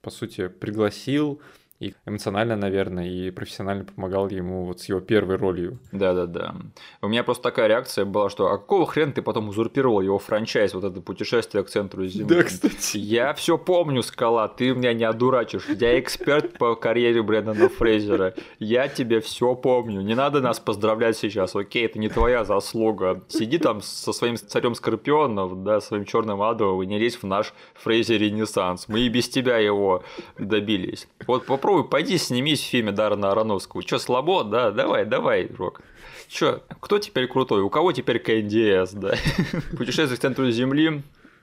[0.00, 1.40] по сути, пригласил
[1.78, 5.78] и эмоционально, наверное, и профессионально помогал ему вот с его первой ролью.
[5.92, 6.54] Да-да-да.
[7.02, 10.74] У меня просто такая реакция была, что а какого хрена ты потом узурпировал его франчайз,
[10.74, 12.42] вот это путешествие к центру Земли?
[12.42, 12.96] кстати.
[12.96, 15.68] Я все помню, Скала, ты меня не одурачишь.
[15.68, 18.34] Я эксперт по карьере Брэндона Фрейзера.
[18.58, 20.00] Я тебе все помню.
[20.00, 23.22] Не надо нас поздравлять сейчас, окей, это не твоя заслуга.
[23.28, 27.52] Сиди там со своим царем Скорпионов, да, своим черным адом, и не лезь в наш
[27.74, 28.88] Фрейзер Ренессанс.
[28.88, 30.02] Мы и без тебя его
[30.38, 31.08] добились.
[31.26, 33.82] Вот попробуй, пойди снимись в фильме Дарна Ароновского.
[33.82, 34.44] Че, слабо?
[34.44, 35.80] Да, давай, давай, Рок.
[36.28, 37.62] Че, кто теперь крутой?
[37.62, 39.16] У кого теперь КНДС, да?
[39.76, 41.02] Путешествие к центру Земли,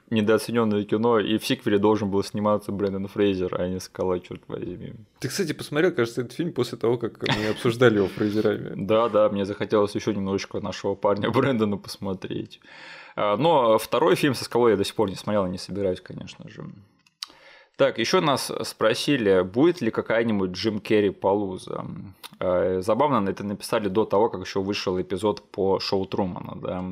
[0.09, 4.93] недооцененное кино, и в сиквеле должен был сниматься Брэндон Фрейзер, а не Скала, черт возьми.
[5.19, 8.71] Ты, кстати, посмотрел, кажется, этот фильм после того, как мы обсуждали его фрейзерами.
[8.75, 12.61] Да, да, мне захотелось еще немножечко нашего парня Брэндона посмотреть.
[13.17, 15.99] А, Но второй фильм со скалой я до сих пор не смотрел и не собираюсь,
[15.99, 16.63] конечно же.
[17.83, 21.83] Так, еще нас спросили, будет ли какая-нибудь Джим Керри Палуза.
[22.39, 26.85] Э, Забавно, это написали до того, как еще вышел эпизод по шоу Трумана, да.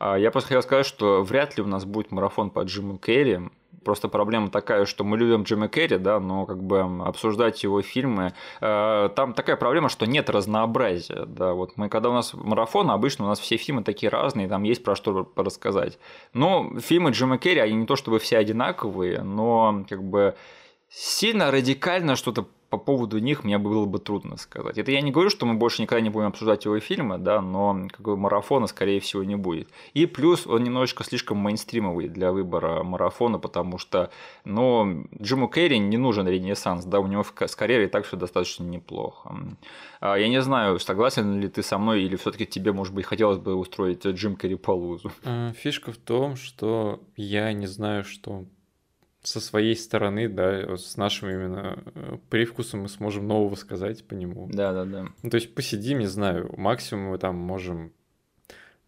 [0.00, 3.42] А я просто хотел сказать, что вряд ли у нас будет марафон по Джиму Керри.
[3.84, 8.32] Просто проблема такая, что мы любим Джима Керри, да, но как бы обсуждать его фильмы,
[8.60, 13.26] э, там такая проблема, что нет разнообразия, да, вот мы, когда у нас марафон, обычно
[13.26, 15.98] у нас все фильмы такие разные, там есть про что рассказать.
[16.32, 20.34] Но фильмы Джима Керри, они не то чтобы все одинаковые, но как бы
[20.88, 24.78] сильно радикально что-то по поводу них мне было бы трудно сказать.
[24.78, 27.86] Это я не говорю, что мы больше никогда не будем обсуждать его фильмы, да, но
[27.88, 29.68] как бы марафона, скорее всего, не будет.
[29.92, 34.10] И плюс он немножечко слишком мейнстримовый для выбора марафона, потому что,
[34.44, 38.64] ну, Джиму Керри не нужен ренессанс, да, у него с карьерой и так все достаточно
[38.64, 39.36] неплохо.
[40.00, 43.06] А я не знаю, согласен ли ты со мной, или все таки тебе, может быть,
[43.06, 45.12] хотелось бы устроить Джим Керри Палузу?
[45.54, 48.44] Фишка в том, что я не знаю, что
[49.24, 54.48] со своей стороны, да, с нашим именно э, привкусом мы сможем нового сказать по нему.
[54.52, 55.06] Да, да, да.
[55.22, 57.92] Ну, то есть посидим, не знаю, максимум мы там можем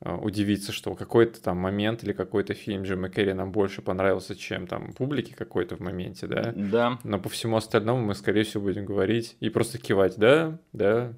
[0.03, 4.66] э, удивиться, что какой-то там момент или какой-то фильм Джима Керри нам больше понравился, чем
[4.66, 6.53] там публике какой-то в моменте, да?
[6.55, 6.99] Да.
[7.03, 11.14] Но по всему остальному мы, скорее всего, будем говорить и просто кивать, да, да,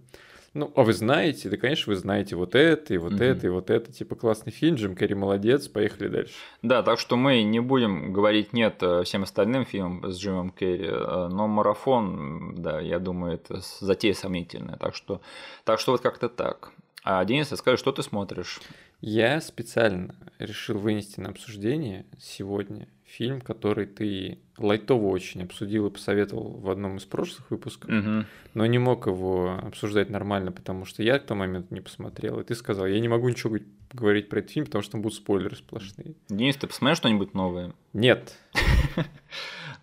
[0.54, 3.22] ну, а вы знаете, да, конечно, вы знаете вот это, и вот угу.
[3.22, 3.92] это, и вот это.
[3.92, 6.34] Типа классный фильм, Джим Керри молодец, поехали дальше.
[6.62, 10.86] Да, так что мы не будем говорить нет э, всем остальным фильмам с Джимом Керри,
[10.88, 14.76] э, но марафон, да, я думаю, это затея сомнительная.
[14.76, 15.20] Так что,
[15.64, 16.72] так что вот как-то так.
[17.04, 18.60] А Денис, скажи, что ты смотришь?
[19.00, 26.58] Я специально решил вынести на обсуждение сегодня фильм, который ты лайтово очень обсудил и посоветовал
[26.58, 28.26] в одном из прошлых выпусков, угу.
[28.54, 32.38] но не мог его обсуждать нормально, потому что я к тому моменту не посмотрел.
[32.40, 33.56] И ты сказал, я не могу ничего
[33.92, 36.14] говорить про этот фильм, потому что там будут спойлеры сплошные.
[36.28, 37.72] Денис, ты посмотрел что-нибудь новое?
[37.92, 38.36] Нет.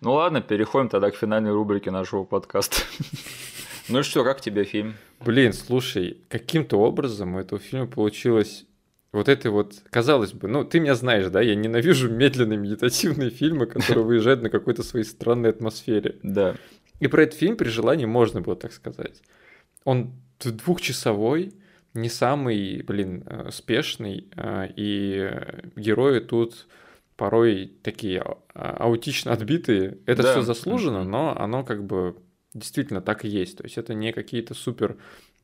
[0.02, 2.76] Ну ладно, переходим тогда к финальной рубрике нашего подкаста.
[3.88, 4.94] Ну что, как тебе фильм?
[5.24, 8.66] Блин, слушай, каким-то образом у этого фильма получилось
[9.16, 13.66] вот это вот, казалось бы, ну, ты меня знаешь, да, я ненавижу медленные медитативные фильмы,
[13.66, 16.16] которые выезжают на какой-то своей странной атмосфере.
[16.22, 16.56] Да.
[17.00, 19.22] И про этот фильм при желании можно было так сказать.
[19.84, 21.54] Он двухчасовой,
[21.94, 25.30] не самый, блин, э, спешный, э, и
[25.76, 26.66] герои тут
[27.16, 28.22] порой такие
[28.54, 29.98] а, аутично отбитые.
[30.04, 30.32] Это да.
[30.32, 32.16] все заслужено, но оно как бы
[32.52, 33.58] действительно так и есть.
[33.58, 34.96] То есть это не какие-то супер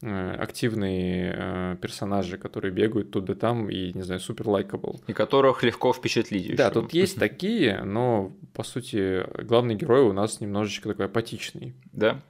[0.02, 5.00] активные э, персонажи, которые бегают тут и там и, не знаю, супер лайкабл.
[5.06, 6.56] И которых легко впечатлить.
[6.56, 11.74] Да, тут есть такие, но, по сути, главный герой у нас немножечко такой апатичный.
[11.92, 12.20] Да.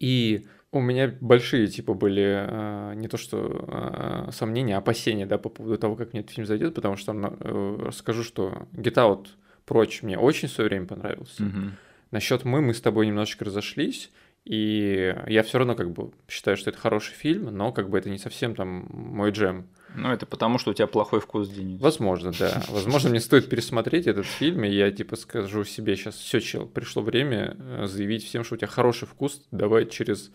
[0.00, 5.36] И у меня большие, типа, были э, не то что э, сомнения, а опасения, да,
[5.36, 8.94] по поводу того, как мне этот фильм зайдет, потому что там э, скажу, что Get
[8.94, 9.26] Out
[9.66, 11.44] прочь мне очень в свое время понравился.
[11.44, 11.58] Угу.
[12.10, 14.10] Насчет мы, мы с тобой немножечко разошлись.
[14.44, 18.10] И я все равно как бы считаю, что это хороший фильм, но как бы это
[18.10, 19.68] не совсем там мой джем.
[19.94, 21.80] Ну, это потому, что у тебя плохой вкус, Денис.
[21.80, 22.62] Возможно, да.
[22.68, 27.02] Возможно, мне стоит пересмотреть этот фильм, и я типа скажу себе сейчас, все, чел, пришло
[27.02, 30.32] время э, заявить всем, что у тебя хороший вкус, давай через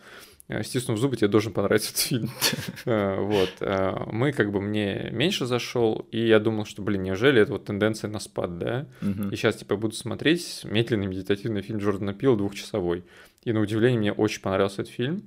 [0.62, 2.30] стиснув зубы, тебе должен понравиться этот фильм.
[2.84, 4.12] Э, вот.
[4.12, 8.08] Мы, как бы, мне меньше зашел, и я думал, что, блин, неужели это вот тенденция
[8.08, 8.86] на спад, да?
[9.30, 13.04] И сейчас, типа, буду смотреть медленный медитативный фильм Джордана Пила двухчасовой.
[13.44, 15.22] И на удивление мне очень понравился этот фильм.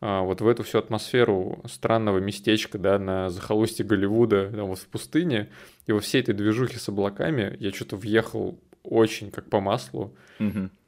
[0.00, 4.86] А, вот в эту всю атмосферу странного местечка, да, на захолустье Голливуда, там вот в
[4.88, 5.48] пустыне,
[5.86, 10.14] и во всей этой движухе с облаками я что-то въехал очень как по маслу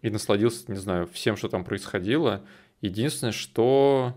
[0.02, 2.42] и насладился, не знаю, всем, что там происходило.
[2.80, 4.14] Единственное, что,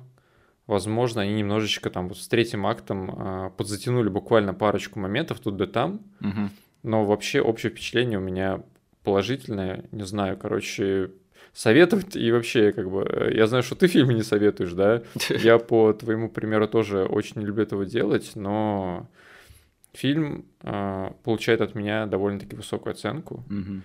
[0.67, 5.65] возможно, они немножечко там вот с третьим актом а, подзатянули буквально парочку моментов тут да
[5.65, 6.49] там, угу.
[6.83, 8.61] но вообще общее впечатление у меня
[9.03, 11.11] положительное, не знаю, короче,
[11.53, 15.01] советовать и вообще как бы э, я знаю, что ты фильмы не советуешь, да?
[15.29, 19.09] Я по твоему примеру тоже очень не люблю этого делать, но
[19.93, 23.43] фильм э, получает от меня довольно-таки высокую оценку.
[23.49, 23.81] Угу.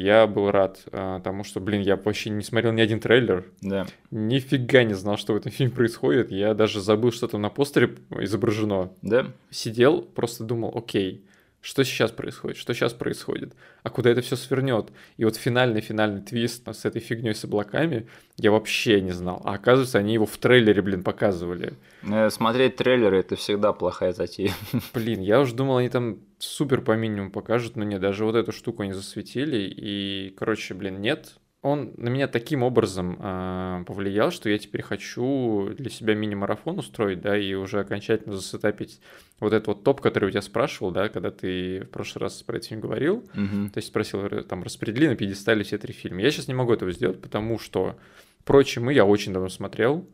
[0.00, 3.44] Я был рад э, тому, что, блин, я вообще не смотрел ни один трейлер.
[3.60, 3.86] Да.
[4.10, 6.30] Нифига не знал, что в этом фильме происходит.
[6.30, 8.92] Я даже забыл, что там на постере изображено.
[9.02, 9.26] Да.
[9.50, 11.22] Сидел, просто думал, окей,
[11.60, 14.90] что сейчас происходит, что сейчас происходит, а куда это все свернет.
[15.18, 18.06] И вот финальный-финальный твист с этой фигней с облаками
[18.36, 19.42] я вообще не знал.
[19.44, 21.74] А оказывается, они его в трейлере, блин, показывали.
[22.02, 24.52] Э, смотреть трейлеры это всегда плохая затея.
[24.94, 28.52] Блин, я уже думал, они там супер по минимуму покажут, но нет, даже вот эту
[28.52, 29.58] штуку они засветили.
[29.58, 35.74] И, короче, блин, нет, он на меня таким образом э, повлиял, что я теперь хочу
[35.76, 39.00] для себя мини-марафон устроить, да, и уже окончательно засетапить
[39.40, 42.56] вот этот вот топ, который у тебя спрашивал, да, когда ты в прошлый раз про
[42.56, 43.70] этим говорил, угу.
[43.72, 46.22] то есть спросил, там, распредели на пьедестале все три фильма.
[46.22, 47.98] Я сейчас не могу этого сделать, потому что
[48.44, 50.08] «Прочие мы» я очень давно смотрел,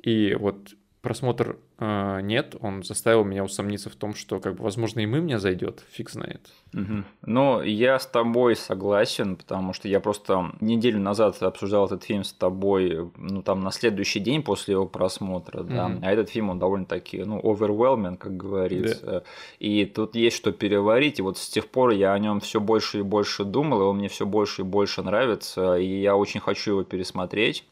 [0.00, 5.00] и вот просмотр э, нет, он заставил меня усомниться в том, что, как бы, возможно,
[5.00, 6.40] и мы мне зайдет, фиг знает.
[6.72, 7.04] Угу.
[7.26, 12.32] Ну, я с тобой согласен, потому что я просто неделю назад обсуждал этот фильм с
[12.32, 15.98] тобой, ну, там, на следующий день после его просмотра, да, угу.
[16.02, 19.22] а этот фильм, он довольно-таки, ну, overwhelming, как говорится, да.
[19.58, 23.00] и тут есть что переварить, и вот с тех пор я о нем все больше
[23.00, 26.70] и больше думал, и он мне все больше и больше нравится, и я очень хочу
[26.72, 27.64] его пересмотреть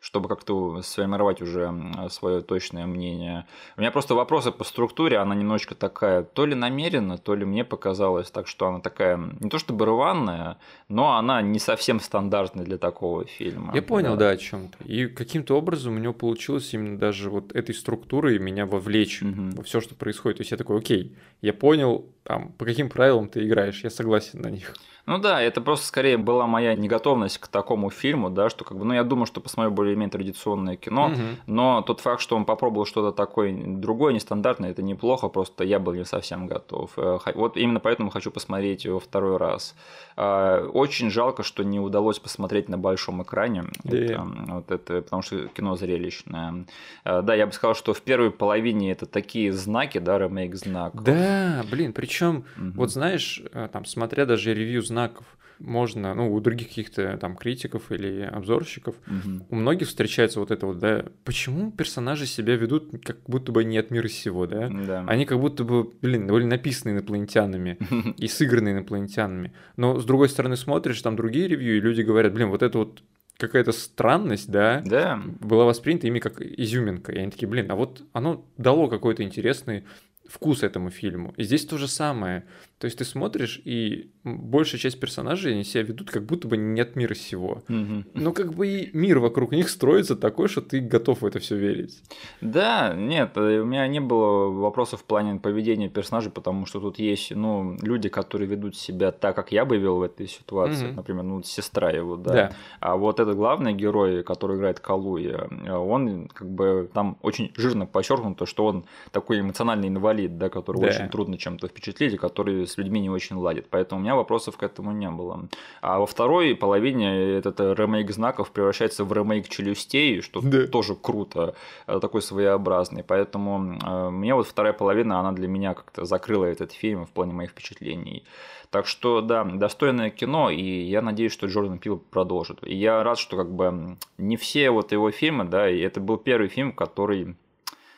[0.00, 1.72] чтобы как-то сформировать уже
[2.08, 3.46] свое точное мнение.
[3.76, 7.64] У меня просто вопросы по структуре, она немножечко такая, то ли намеренно, то ли мне
[7.64, 10.58] показалось, так что она такая, не то чтобы рваная,
[10.88, 13.72] но она не совсем стандартная для такого фильма.
[13.74, 14.82] Я понял, да, да о чем-то.
[14.84, 19.50] И каким-то образом у него получилось именно даже вот этой структурой меня вовлечь угу.
[19.56, 20.38] во все, что происходит.
[20.38, 24.40] То есть я такой, окей, я понял, там, по каким правилам ты играешь, я согласен
[24.40, 24.74] на них.
[25.06, 28.84] Ну да, это просто скорее была моя неготовность к такому фильму, да, что как бы,
[28.84, 31.20] ну я думаю, что посмотрю более-менее традиционное кино, угу.
[31.46, 35.94] но тот факт, что он попробовал что-то такое другое, нестандартное, это неплохо, просто я был
[35.94, 36.92] не совсем готов.
[36.96, 39.74] Э, вот именно поэтому хочу посмотреть его второй раз.
[40.16, 43.96] А, очень жалко, что не удалось посмотреть на большом экране, да.
[43.96, 46.66] это, вот это, потому что кино зрелищное.
[47.04, 51.02] А, да, я бы сказал, что в первой половине это такие знаки, да, ремейк знаков.
[51.02, 52.72] Да, блин, причем угу.
[52.74, 55.26] вот знаешь, э, там, смотря даже ревью знаков,
[55.60, 59.46] можно, ну, у других каких-то там критиков или обзорщиков, угу.
[59.50, 63.78] у многих встречается вот это вот, да, почему персонажи себя ведут как будто бы не
[63.78, 64.68] от мира сего, да?
[64.68, 65.04] да.
[65.06, 67.78] Они как будто бы, блин, были написаны инопланетянами
[68.16, 69.52] и сыграны инопланетянами.
[69.76, 73.02] Но с другой стороны смотришь, там другие ревью, и люди говорят, блин, вот это вот
[73.36, 77.12] какая-то странность, да, да, была воспринята ими как изюминка.
[77.12, 79.84] И они такие, блин, а вот оно дало какой-то интересный
[80.28, 81.34] вкус этому фильму.
[81.36, 82.44] И здесь то же самое.
[82.80, 86.96] То есть ты смотришь, и большая часть персонажей они себя ведут, как будто бы нет
[86.96, 87.62] мира сего.
[87.68, 88.04] Угу.
[88.14, 91.56] Но как бы и мир вокруг них строится такой, что ты готов в это все
[91.56, 92.02] верить.
[92.40, 96.98] Да, нет, э, у меня не было вопросов в плане поведения персонажей, потому что тут
[96.98, 100.86] есть, ну, люди, которые ведут себя так, как я бы вел в этой ситуации.
[100.86, 100.94] Угу.
[100.94, 102.32] Например, ну, сестра его, да.
[102.32, 102.52] да.
[102.80, 107.84] А вот этот главный герой, который играет Калуя, э, он как бы там очень жирно
[107.84, 110.86] подчеркнуто, что он такой эмоциональный инвалид, да, который да.
[110.86, 113.66] очень трудно чем-то впечатлить, и который с людьми не очень ладит.
[113.70, 115.48] Поэтому у меня вопросов к этому не было.
[115.80, 120.66] А во второй половине этот ремейк знаков превращается в ремейк челюстей, что да.
[120.66, 121.54] тоже круто,
[121.86, 123.02] э, такой своеобразный.
[123.02, 127.32] Поэтому э, мне вот вторая половина, она для меня как-то закрыла этот фильм в плане
[127.32, 128.24] моих впечатлений.
[128.70, 132.58] Так что, да, достойное кино, и я надеюсь, что Джордан Пил продолжит.
[132.62, 136.18] И я рад, что как бы не все вот его фильмы, да, и это был
[136.18, 137.34] первый фильм, который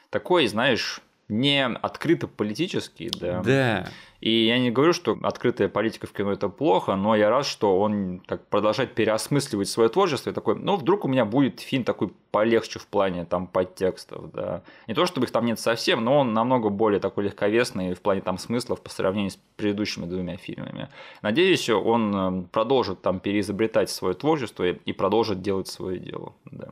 [0.09, 1.03] такой, знаешь,
[1.33, 3.43] не открыто политический, да.
[3.43, 3.89] Да.
[4.21, 7.81] И я не говорю, что открытая политика в кино это плохо, но я рад, что
[7.81, 12.13] он так продолжает переосмысливать свое творчество и такой, ну, вдруг у меня будет фильм такой
[12.31, 14.63] полегче в плане там подтекстов, да.
[14.87, 18.21] Не то, чтобы их там нет совсем, но он намного более такой легковесный в плане
[18.21, 20.89] там смыслов по сравнению с предыдущими двумя фильмами.
[21.23, 26.69] Надеюсь, он э, продолжит там переизобретать свое творчество и продолжит делать свое дело, да.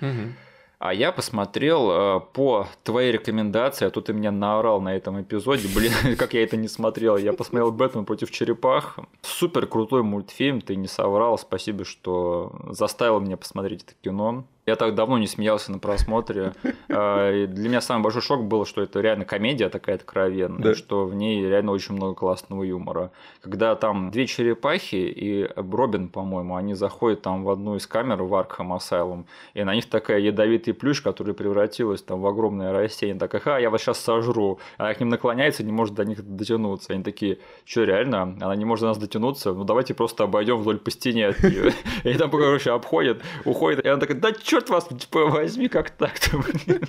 [0.00, 0.34] Угу.
[0.80, 5.68] А я посмотрел э, по твоей рекомендации, а тут ты меня наорал на этом эпизоде,
[5.74, 7.18] блин, как я это не смотрел.
[7.18, 8.98] Я посмотрел «Бэтмен против черепах».
[9.20, 11.36] Супер крутой мультфильм, ты не соврал.
[11.36, 14.44] Спасибо, что заставил меня посмотреть это кино.
[14.66, 16.52] Я так давно не смеялся на просмотре.
[16.92, 20.74] А, для меня самый большой шок был, что это реально комедия такая откровенная, да.
[20.74, 23.12] что в ней реально очень много классного юмора.
[23.42, 28.34] Когда там две черепахи и Робин, по-моему, они заходят там в одну из камер в
[28.34, 29.24] Arkham Asylum,
[29.54, 33.16] и на них такая ядовитый плюш, который превратилась там в огромное растение.
[33.16, 34.58] Такая, ха, я вас сейчас сожру.
[34.76, 36.92] Она к ним наклоняется, не может до них дотянуться.
[36.92, 38.36] Они такие, что реально?
[38.40, 39.52] Она не может до нас дотянуться?
[39.52, 41.72] Ну давайте просто обойдем вдоль по стене от нее.
[42.04, 43.84] И там, короче, обходит, уходит.
[43.84, 46.42] И она такая, да черт вас, типа, возьми, как так-то,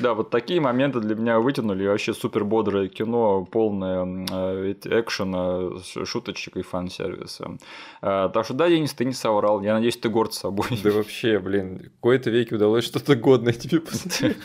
[0.00, 1.86] Да, вот такие моменты для меня вытянули.
[1.86, 7.58] Вообще супер бодрое кино, полное э, экшена, шуточек и фан-сервиса.
[8.02, 9.62] А, так что да, Денис, ты не соврал.
[9.62, 10.66] Я надеюсь, ты горд собой.
[10.84, 14.36] Да вообще, блин, какой-то веке удалось что-то годное тебе посмотреть.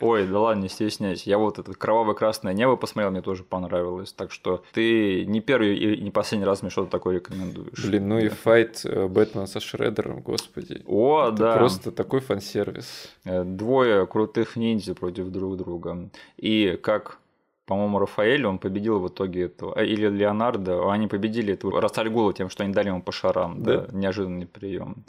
[0.00, 1.28] Ой, да ладно, не стесняйся.
[1.28, 4.12] Я вот это кроваво-красное небо посмотрел, мне тоже понравилось.
[4.12, 7.84] Так что ты не первый и не последний раз мне что-то такое рекомендуешь.
[7.84, 10.82] Блин, ну и файт э, Бэтмена со Шреддером, господи.
[10.86, 11.56] О, да.
[11.56, 13.14] Просто такой фан-сервис.
[13.24, 16.10] Э, двое крутых ниндзя против друг друга.
[16.36, 17.18] И как
[17.66, 22.50] по-моему, Рафаэль, он победил в итоге этого, э, или Леонардо, они победили этого Растальгула тем,
[22.50, 25.04] что они дали ему по шарам, да, да неожиданный прием.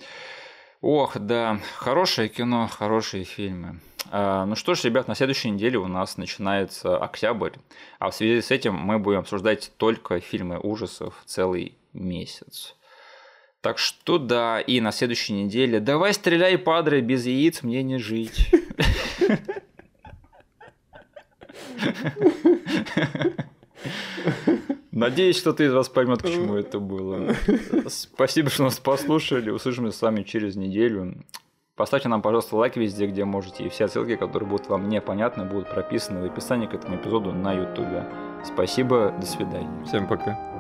[0.80, 3.80] Ох, да, хорошее кино, хорошие фильмы.
[4.12, 7.54] А, ну что ж, ребят, на следующей неделе у нас начинается октябрь,
[7.98, 12.76] а в связи с этим мы будем обсуждать только фильмы ужасов целый месяц.
[13.62, 18.52] Так что да, и на следующей неделе давай стреляй, падре, без яиц мне не жить.
[24.92, 27.36] Надеюсь, кто-то из вас поймет, к чему это было.
[27.88, 29.50] Спасибо, что нас послушали.
[29.50, 31.24] Услышимся с вами через неделю.
[31.76, 35.70] Поставьте нам, пожалуйста, лайк везде, где можете, и все ссылки, которые будут вам непонятны, будут
[35.70, 38.04] прописаны в описании к этому эпизоду на YouTube.
[38.44, 39.84] Спасибо, до свидания.
[39.86, 40.51] Всем пока.